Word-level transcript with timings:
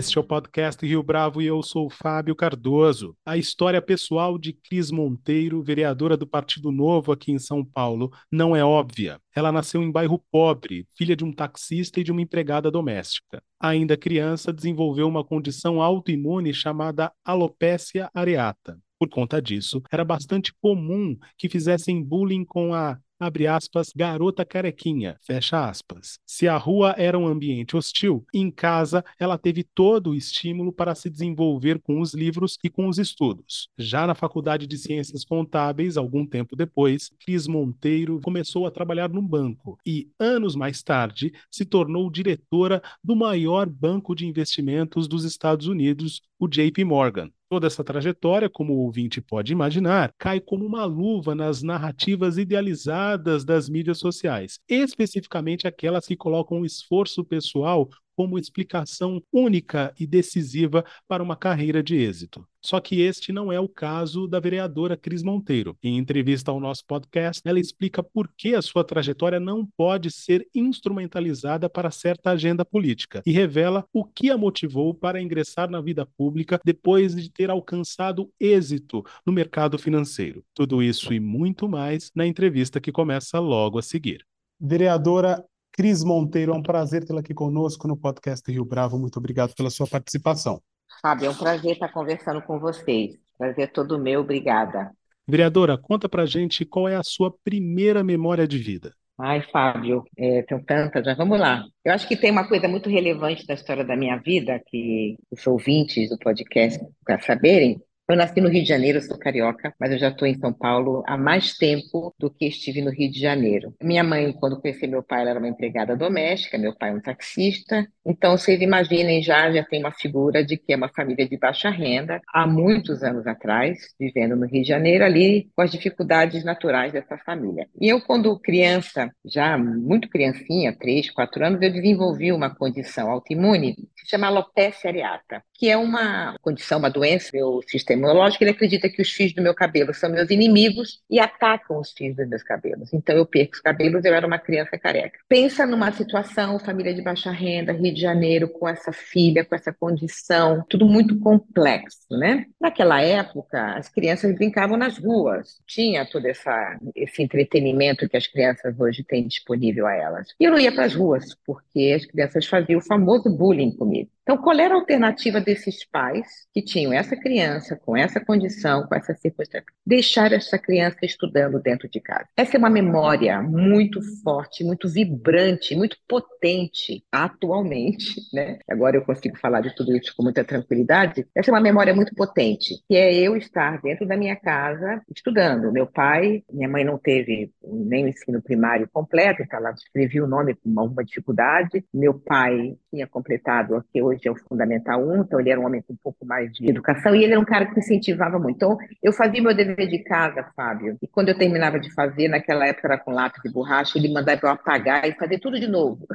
Este 0.00 0.16
é 0.16 0.20
o 0.22 0.24
podcast 0.24 0.86
Rio 0.86 1.02
Bravo 1.02 1.42
e 1.42 1.46
eu 1.46 1.62
sou 1.62 1.90
Fábio 1.90 2.34
Cardoso. 2.34 3.14
A 3.22 3.36
história 3.36 3.82
pessoal 3.82 4.38
de 4.38 4.54
Cris 4.54 4.90
Monteiro, 4.90 5.62
vereadora 5.62 6.16
do 6.16 6.26
Partido 6.26 6.72
Novo 6.72 7.12
aqui 7.12 7.32
em 7.32 7.38
São 7.38 7.62
Paulo, 7.62 8.10
não 8.32 8.56
é 8.56 8.64
óbvia. 8.64 9.20
Ela 9.36 9.52
nasceu 9.52 9.82
em 9.82 9.92
bairro 9.92 10.18
pobre, 10.32 10.86
filha 10.96 11.14
de 11.14 11.22
um 11.22 11.30
taxista 11.30 12.00
e 12.00 12.02
de 12.02 12.10
uma 12.10 12.22
empregada 12.22 12.70
doméstica. 12.70 13.42
Ainda 13.60 13.94
criança, 13.94 14.54
desenvolveu 14.54 15.06
uma 15.06 15.22
condição 15.22 15.82
autoimune 15.82 16.54
chamada 16.54 17.12
alopecia 17.22 18.08
areata. 18.14 18.80
Por 18.98 19.10
conta 19.10 19.40
disso, 19.40 19.82
era 19.92 20.02
bastante 20.02 20.50
comum 20.62 21.14
que 21.36 21.46
fizessem 21.46 22.02
bullying 22.02 22.46
com 22.46 22.72
a 22.72 22.98
abre 23.20 23.46
aspas, 23.46 23.92
garota 23.94 24.44
carequinha, 24.44 25.16
fecha 25.20 25.68
aspas. 25.68 26.18
Se 26.26 26.48
a 26.48 26.56
rua 26.56 26.94
era 26.96 27.18
um 27.18 27.26
ambiente 27.26 27.76
hostil, 27.76 28.24
em 28.34 28.50
casa 28.50 29.04
ela 29.18 29.36
teve 29.36 29.62
todo 29.62 30.10
o 30.10 30.14
estímulo 30.14 30.72
para 30.72 30.94
se 30.94 31.10
desenvolver 31.10 31.78
com 31.80 32.00
os 32.00 32.14
livros 32.14 32.56
e 32.64 32.70
com 32.70 32.88
os 32.88 32.98
estudos. 32.98 33.68
Já 33.78 34.06
na 34.06 34.14
Faculdade 34.14 34.66
de 34.66 34.78
Ciências 34.78 35.24
Contábeis, 35.24 35.96
algum 35.96 36.26
tempo 36.26 36.56
depois, 36.56 37.10
Cris 37.20 37.46
Monteiro 37.46 38.20
começou 38.22 38.66
a 38.66 38.70
trabalhar 38.70 39.10
num 39.10 39.26
banco 39.26 39.78
e, 39.86 40.08
anos 40.18 40.56
mais 40.56 40.82
tarde, 40.82 41.32
se 41.50 41.64
tornou 41.64 42.10
diretora 42.10 42.82
do 43.04 43.14
maior 43.14 43.68
banco 43.68 44.14
de 44.14 44.26
investimentos 44.26 45.06
dos 45.06 45.24
Estados 45.24 45.66
Unidos, 45.66 46.22
o 46.38 46.48
JP 46.48 46.84
Morgan. 46.84 47.30
Toda 47.50 47.66
essa 47.66 47.82
trajetória, 47.82 48.48
como 48.48 48.74
o 48.74 48.84
ouvinte 48.84 49.20
pode 49.20 49.52
imaginar, 49.52 50.14
cai 50.16 50.38
como 50.38 50.64
uma 50.64 50.84
luva 50.84 51.34
nas 51.34 51.62
narrativas 51.62 52.38
idealizadas 52.38 53.44
das 53.44 53.68
mídias 53.68 53.98
sociais, 53.98 54.60
especificamente 54.68 55.66
aquelas 55.66 56.06
que 56.06 56.16
colocam 56.16 56.60
o 56.60 56.64
esforço 56.64 57.24
pessoal 57.24 57.88
como 58.20 58.38
explicação 58.38 59.22
única 59.32 59.94
e 59.98 60.06
decisiva 60.06 60.84
para 61.08 61.22
uma 61.22 61.34
carreira 61.34 61.82
de 61.82 61.96
êxito. 61.96 62.46
Só 62.62 62.78
que 62.78 63.00
este 63.00 63.32
não 63.32 63.50
é 63.50 63.58
o 63.58 63.66
caso 63.66 64.28
da 64.28 64.38
vereadora 64.38 64.94
Cris 64.94 65.22
Monteiro. 65.22 65.74
Em 65.82 65.96
entrevista 65.96 66.50
ao 66.50 66.60
nosso 66.60 66.84
podcast, 66.86 67.40
ela 67.46 67.58
explica 67.58 68.02
por 68.02 68.30
que 68.36 68.54
a 68.54 68.60
sua 68.60 68.84
trajetória 68.84 69.40
não 69.40 69.64
pode 69.64 70.10
ser 70.10 70.46
instrumentalizada 70.54 71.70
para 71.70 71.90
certa 71.90 72.32
agenda 72.32 72.62
política 72.62 73.22
e 73.24 73.32
revela 73.32 73.86
o 73.90 74.04
que 74.04 74.30
a 74.30 74.36
motivou 74.36 74.92
para 74.92 75.22
ingressar 75.22 75.70
na 75.70 75.80
vida 75.80 76.04
pública 76.04 76.60
depois 76.62 77.16
de 77.16 77.30
ter 77.30 77.48
alcançado 77.48 78.30
êxito 78.38 79.02
no 79.24 79.32
mercado 79.32 79.78
financeiro. 79.78 80.44
Tudo 80.54 80.82
isso 80.82 81.14
e 81.14 81.18
muito 81.18 81.66
mais 81.66 82.10
na 82.14 82.26
entrevista 82.26 82.82
que 82.82 82.92
começa 82.92 83.38
logo 83.38 83.78
a 83.78 83.82
seguir. 83.82 84.26
Vereadora 84.60 85.42
Cris 85.80 86.04
Monteiro, 86.04 86.52
é 86.52 86.54
um 86.54 86.62
prazer 86.62 87.06
tê-la 87.06 87.20
aqui 87.20 87.32
conosco 87.32 87.88
no 87.88 87.96
podcast 87.96 88.52
Rio 88.52 88.66
Bravo. 88.66 88.98
Muito 88.98 89.16
obrigado 89.16 89.54
pela 89.54 89.70
sua 89.70 89.86
participação. 89.86 90.60
Fábio, 91.00 91.28
é 91.28 91.30
um 91.30 91.34
prazer 91.34 91.72
estar 91.72 91.88
conversando 91.90 92.42
com 92.42 92.60
vocês. 92.60 93.16
Prazer 93.38 93.72
todo 93.72 93.98
meu, 93.98 94.20
obrigada. 94.20 94.90
Vereadora, 95.26 95.78
conta 95.78 96.06
pra 96.06 96.26
gente 96.26 96.66
qual 96.66 96.86
é 96.86 96.96
a 96.96 97.02
sua 97.02 97.34
primeira 97.42 98.04
memória 98.04 98.46
de 98.46 98.58
vida. 98.58 98.92
Ai, 99.18 99.40
Fábio, 99.50 100.04
é, 100.18 100.42
tem 100.42 100.62
tantas, 100.64 101.02
mas 101.02 101.16
vamos 101.16 101.40
lá. 101.40 101.64
Eu 101.82 101.94
acho 101.94 102.06
que 102.06 102.14
tem 102.14 102.30
uma 102.30 102.46
coisa 102.46 102.68
muito 102.68 102.90
relevante 102.90 103.46
da 103.46 103.54
história 103.54 103.82
da 103.82 103.96
minha 103.96 104.18
vida, 104.18 104.60
que 104.66 105.16
os 105.30 105.46
ouvintes 105.46 106.10
do 106.10 106.18
podcast 106.18 106.78
para 107.06 107.18
saberem, 107.22 107.80
eu 108.10 108.16
nasci 108.16 108.40
no 108.40 108.48
Rio 108.48 108.62
de 108.62 108.68
Janeiro, 108.68 109.00
sou 109.00 109.16
carioca, 109.16 109.72
mas 109.78 109.92
eu 109.92 109.98
já 109.98 110.08
estou 110.08 110.26
em 110.26 110.38
São 110.38 110.52
Paulo 110.52 111.02
há 111.06 111.16
mais 111.16 111.54
tempo 111.56 112.12
do 112.18 112.28
que 112.28 112.46
estive 112.46 112.82
no 112.82 112.90
Rio 112.90 113.10
de 113.10 113.20
Janeiro. 113.20 113.72
Minha 113.80 114.02
mãe, 114.02 114.32
quando 114.32 114.60
conheci 114.60 114.86
meu 114.86 115.02
pai, 115.02 115.20
ela 115.20 115.30
era 115.30 115.38
uma 115.38 115.48
empregada 115.48 115.96
doméstica, 115.96 116.58
meu 116.58 116.74
pai 116.74 116.90
é 116.90 116.94
um 116.94 117.00
taxista. 117.00 117.86
Então, 118.04 118.36
vocês 118.36 118.60
imaginem 118.60 119.22
já, 119.22 119.50
já 119.52 119.62
tem 119.62 119.80
uma 119.80 119.92
figura 119.92 120.44
de 120.44 120.56
que 120.56 120.72
é 120.72 120.76
uma 120.76 120.88
família 120.88 121.28
de 121.28 121.36
baixa 121.36 121.70
renda, 121.70 122.20
há 122.32 122.46
muitos 122.46 123.02
anos 123.02 123.26
atrás, 123.26 123.78
vivendo 123.98 124.34
no 124.34 124.46
Rio 124.46 124.62
de 124.62 124.68
Janeiro, 124.68 125.04
ali 125.04 125.48
com 125.54 125.62
as 125.62 125.70
dificuldades 125.70 126.42
naturais 126.42 126.92
dessa 126.92 127.16
família. 127.18 127.68
E 127.80 127.88
eu, 127.88 128.00
quando 128.00 128.38
criança, 128.40 129.08
já 129.24 129.56
muito 129.56 130.08
criancinha, 130.08 130.76
3, 130.76 131.10
4 131.10 131.44
anos, 131.44 131.62
eu 131.62 131.72
desenvolvi 131.72 132.32
uma 132.32 132.52
condição 132.52 133.08
autoimune 133.10 133.74
que 133.74 134.02
se 134.04 134.10
chama 134.10 134.26
alopecia 134.26 134.90
areata, 134.90 135.42
que 135.54 135.68
é 135.68 135.76
uma 135.76 136.34
condição, 136.40 136.78
uma 136.78 136.90
doença, 136.90 137.30
meu 137.32 137.60
sistema 137.68 137.99
imunológico, 138.00 138.42
ele 138.42 138.50
acredita 138.50 138.88
que 138.88 139.00
os 139.00 139.10
fios 139.10 139.32
do 139.32 139.42
meu 139.42 139.54
cabelo 139.54 139.94
são 139.94 140.10
meus 140.10 140.30
inimigos 140.30 141.00
e 141.08 141.20
atacam 141.20 141.78
os 141.78 141.92
fios 141.92 142.16
dos 142.16 142.28
meus 142.28 142.42
cabelos. 142.42 142.92
Então 142.92 143.16
eu 143.16 143.26
perco 143.26 143.54
os 143.54 143.60
cabelos, 143.60 144.04
eu 144.04 144.14
era 144.14 144.26
uma 144.26 144.38
criança 144.38 144.78
careca. 144.78 145.18
Pensa 145.28 145.66
numa 145.66 145.92
situação, 145.92 146.58
família 146.58 146.94
de 146.94 147.02
baixa 147.02 147.30
renda, 147.30 147.72
Rio 147.72 147.94
de 147.94 148.00
Janeiro, 148.00 148.48
com 148.48 148.68
essa 148.68 148.92
filha, 148.92 149.44
com 149.44 149.54
essa 149.54 149.72
condição, 149.72 150.64
tudo 150.68 150.86
muito 150.86 151.18
complexo, 151.20 152.06
né? 152.10 152.46
Naquela 152.60 153.00
época, 153.00 153.74
as 153.74 153.88
crianças 153.88 154.34
brincavam 154.34 154.76
nas 154.76 154.98
ruas, 154.98 155.60
tinha 155.66 156.04
todo 156.06 156.26
essa, 156.26 156.78
esse 156.96 157.22
entretenimento 157.22 158.08
que 158.08 158.16
as 158.16 158.26
crianças 158.26 158.78
hoje 158.78 159.04
têm 159.04 159.26
disponível 159.26 159.86
a 159.86 159.94
elas. 159.94 160.28
E 160.40 160.44
eu 160.44 160.50
não 160.50 160.58
ia 160.58 160.72
para 160.72 160.84
as 160.84 160.94
ruas, 160.94 161.24
porque 161.46 161.94
as 161.96 162.06
crianças 162.06 162.46
faziam 162.46 162.78
o 162.78 162.82
famoso 162.82 163.28
bullying 163.30 163.74
comigo. 163.76 164.10
Então, 164.22 164.36
qual 164.36 164.58
era 164.58 164.74
a 164.74 164.76
alternativa 164.78 165.40
desses 165.40 165.84
pais 165.84 166.26
que 166.52 166.62
tinham 166.62 166.92
essa 166.92 167.16
criança 167.16 167.76
com 167.76 167.96
essa 167.96 168.20
condição, 168.20 168.86
com 168.86 168.94
essa 168.94 169.14
circunstância? 169.14 169.64
Deixar 169.84 170.32
essa 170.32 170.58
criança 170.58 170.98
estudando 171.02 171.60
dentro 171.60 171.88
de 171.88 172.00
casa. 172.00 172.26
Essa 172.36 172.56
é 172.56 172.58
uma 172.58 172.70
memória 172.70 173.42
muito 173.42 174.00
forte, 174.22 174.62
muito 174.62 174.88
vibrante, 174.88 175.74
muito 175.74 175.96
potente 176.06 177.02
atualmente, 177.10 178.20
né? 178.32 178.58
Agora 178.68 178.96
eu 178.96 179.04
consigo 179.04 179.36
falar 179.38 179.62
de 179.62 179.74
tudo 179.74 179.96
isso 179.96 180.14
com 180.16 180.22
muita 180.22 180.44
tranquilidade. 180.44 181.26
Essa 181.34 181.50
é 181.50 181.54
uma 181.54 181.60
memória 181.60 181.94
muito 181.94 182.14
potente, 182.14 182.74
que 182.88 182.94
é 182.94 183.14
eu 183.14 183.36
estar 183.36 183.80
dentro 183.80 184.06
da 184.06 184.16
minha 184.16 184.36
casa 184.36 185.02
estudando. 185.14 185.72
Meu 185.72 185.86
pai, 185.86 186.42
minha 186.52 186.68
mãe 186.68 186.84
não 186.84 186.98
teve 186.98 187.52
nem 187.62 188.04
o 188.04 188.08
ensino 188.08 188.42
primário 188.42 188.88
completo, 188.92 189.44
ela 189.50 189.70
escrevia 189.72 190.24
o 190.24 190.28
nome 190.28 190.54
com 190.54 190.78
alguma 190.78 191.04
dificuldade. 191.04 191.84
Meu 191.92 192.14
pai 192.14 192.76
tinha 192.90 193.06
completado 193.06 193.76
aqui 193.76 194.00
hoje 194.10 194.26
é 194.26 194.30
o 194.30 194.36
Fundamental 194.36 195.00
1, 195.02 195.22
então 195.22 195.40
ele 195.40 195.50
era 195.50 195.60
um 195.60 195.66
homem 195.66 195.82
com 195.82 195.92
um 195.92 195.98
pouco 196.02 196.24
mais 196.26 196.52
de 196.52 196.68
educação, 196.68 197.14
e 197.14 197.24
ele 197.24 197.32
era 197.32 197.40
um 197.40 197.44
cara 197.44 197.66
que 197.66 197.78
incentivava 197.78 198.38
muito. 198.38 198.56
Então, 198.56 198.76
eu 199.02 199.12
fazia 199.12 199.42
meu 199.42 199.54
dever 199.54 199.88
de 199.88 199.98
casa, 200.00 200.44
Fábio, 200.54 200.96
e 201.00 201.06
quando 201.06 201.28
eu 201.28 201.38
terminava 201.38 201.78
de 201.78 201.92
fazer, 201.94 202.28
naquela 202.28 202.66
época 202.66 202.88
era 202.88 202.98
com 202.98 203.12
lápis 203.12 203.42
de 203.42 203.50
borracha, 203.50 203.98
ele 203.98 204.12
mandava 204.12 204.40
eu 204.42 204.50
apagar 204.50 205.08
e 205.08 205.14
fazer 205.14 205.38
tudo 205.38 205.58
de 205.58 205.66
novo. 205.66 206.06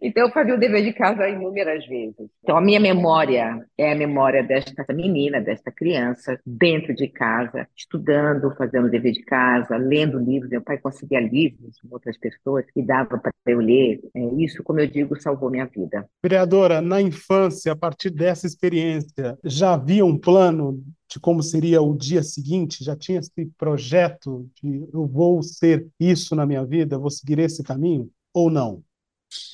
Então, 0.00 0.26
eu 0.26 0.32
fazia 0.32 0.54
o 0.54 0.58
dever 0.58 0.84
de 0.84 0.92
casa 0.92 1.28
inúmeras 1.28 1.86
vezes. 1.86 2.30
Então, 2.42 2.56
a 2.56 2.60
minha 2.60 2.80
memória 2.80 3.64
é 3.76 3.92
a 3.92 3.96
memória 3.96 4.42
desta 4.42 4.84
menina, 4.92 5.40
desta 5.40 5.70
criança, 5.70 6.38
dentro 6.46 6.94
de 6.94 7.08
casa, 7.08 7.66
estudando, 7.76 8.54
fazendo 8.56 8.86
o 8.86 8.90
dever 8.90 9.12
de 9.12 9.22
casa, 9.22 9.76
lendo 9.76 10.18
livros. 10.18 10.50
Meu 10.50 10.62
pai 10.62 10.78
conseguia 10.78 11.20
livros 11.20 11.80
com 11.80 11.88
outras 11.90 12.16
pessoas 12.16 12.64
que 12.72 12.82
dava 12.82 13.18
para 13.18 13.32
eu 13.46 13.60
ler. 13.60 14.00
É, 14.14 14.20
isso, 14.34 14.62
como 14.62 14.80
eu 14.80 14.86
digo, 14.86 15.20
salvou 15.20 15.50
minha 15.50 15.66
vida. 15.66 16.06
Vereadora, 16.22 16.80
na 16.80 17.00
infância, 17.00 17.72
a 17.72 17.76
partir 17.76 18.10
dessa 18.10 18.46
experiência, 18.46 19.38
já 19.44 19.74
havia 19.74 20.04
um 20.04 20.16
plano 20.16 20.82
de 21.10 21.18
como 21.18 21.42
seria 21.42 21.80
o 21.80 21.96
dia 21.96 22.22
seguinte? 22.22 22.84
Já 22.84 22.94
tinha 22.94 23.18
esse 23.18 23.46
projeto 23.56 24.48
de 24.62 24.86
eu 24.92 25.06
vou 25.06 25.42
ser 25.42 25.86
isso 25.98 26.36
na 26.36 26.44
minha 26.44 26.64
vida, 26.64 26.98
vou 26.98 27.10
seguir 27.10 27.38
esse 27.38 27.62
caminho? 27.62 28.10
Ou 28.34 28.50
não? 28.50 28.82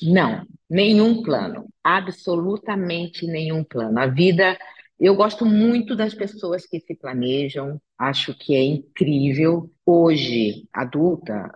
Não, 0.01 0.45
nenhum 0.69 1.21
plano, 1.23 1.67
absolutamente 1.83 3.25
nenhum 3.27 3.63
plano. 3.63 3.99
A 3.99 4.07
vida, 4.07 4.57
eu 4.99 5.15
gosto 5.15 5.45
muito 5.45 5.95
das 5.95 6.13
pessoas 6.13 6.65
que 6.65 6.79
se 6.79 6.95
planejam, 6.95 7.81
acho 7.97 8.33
que 8.37 8.55
é 8.55 8.63
incrível. 8.63 9.69
Hoje, 9.87 10.67
adulta, 10.73 11.53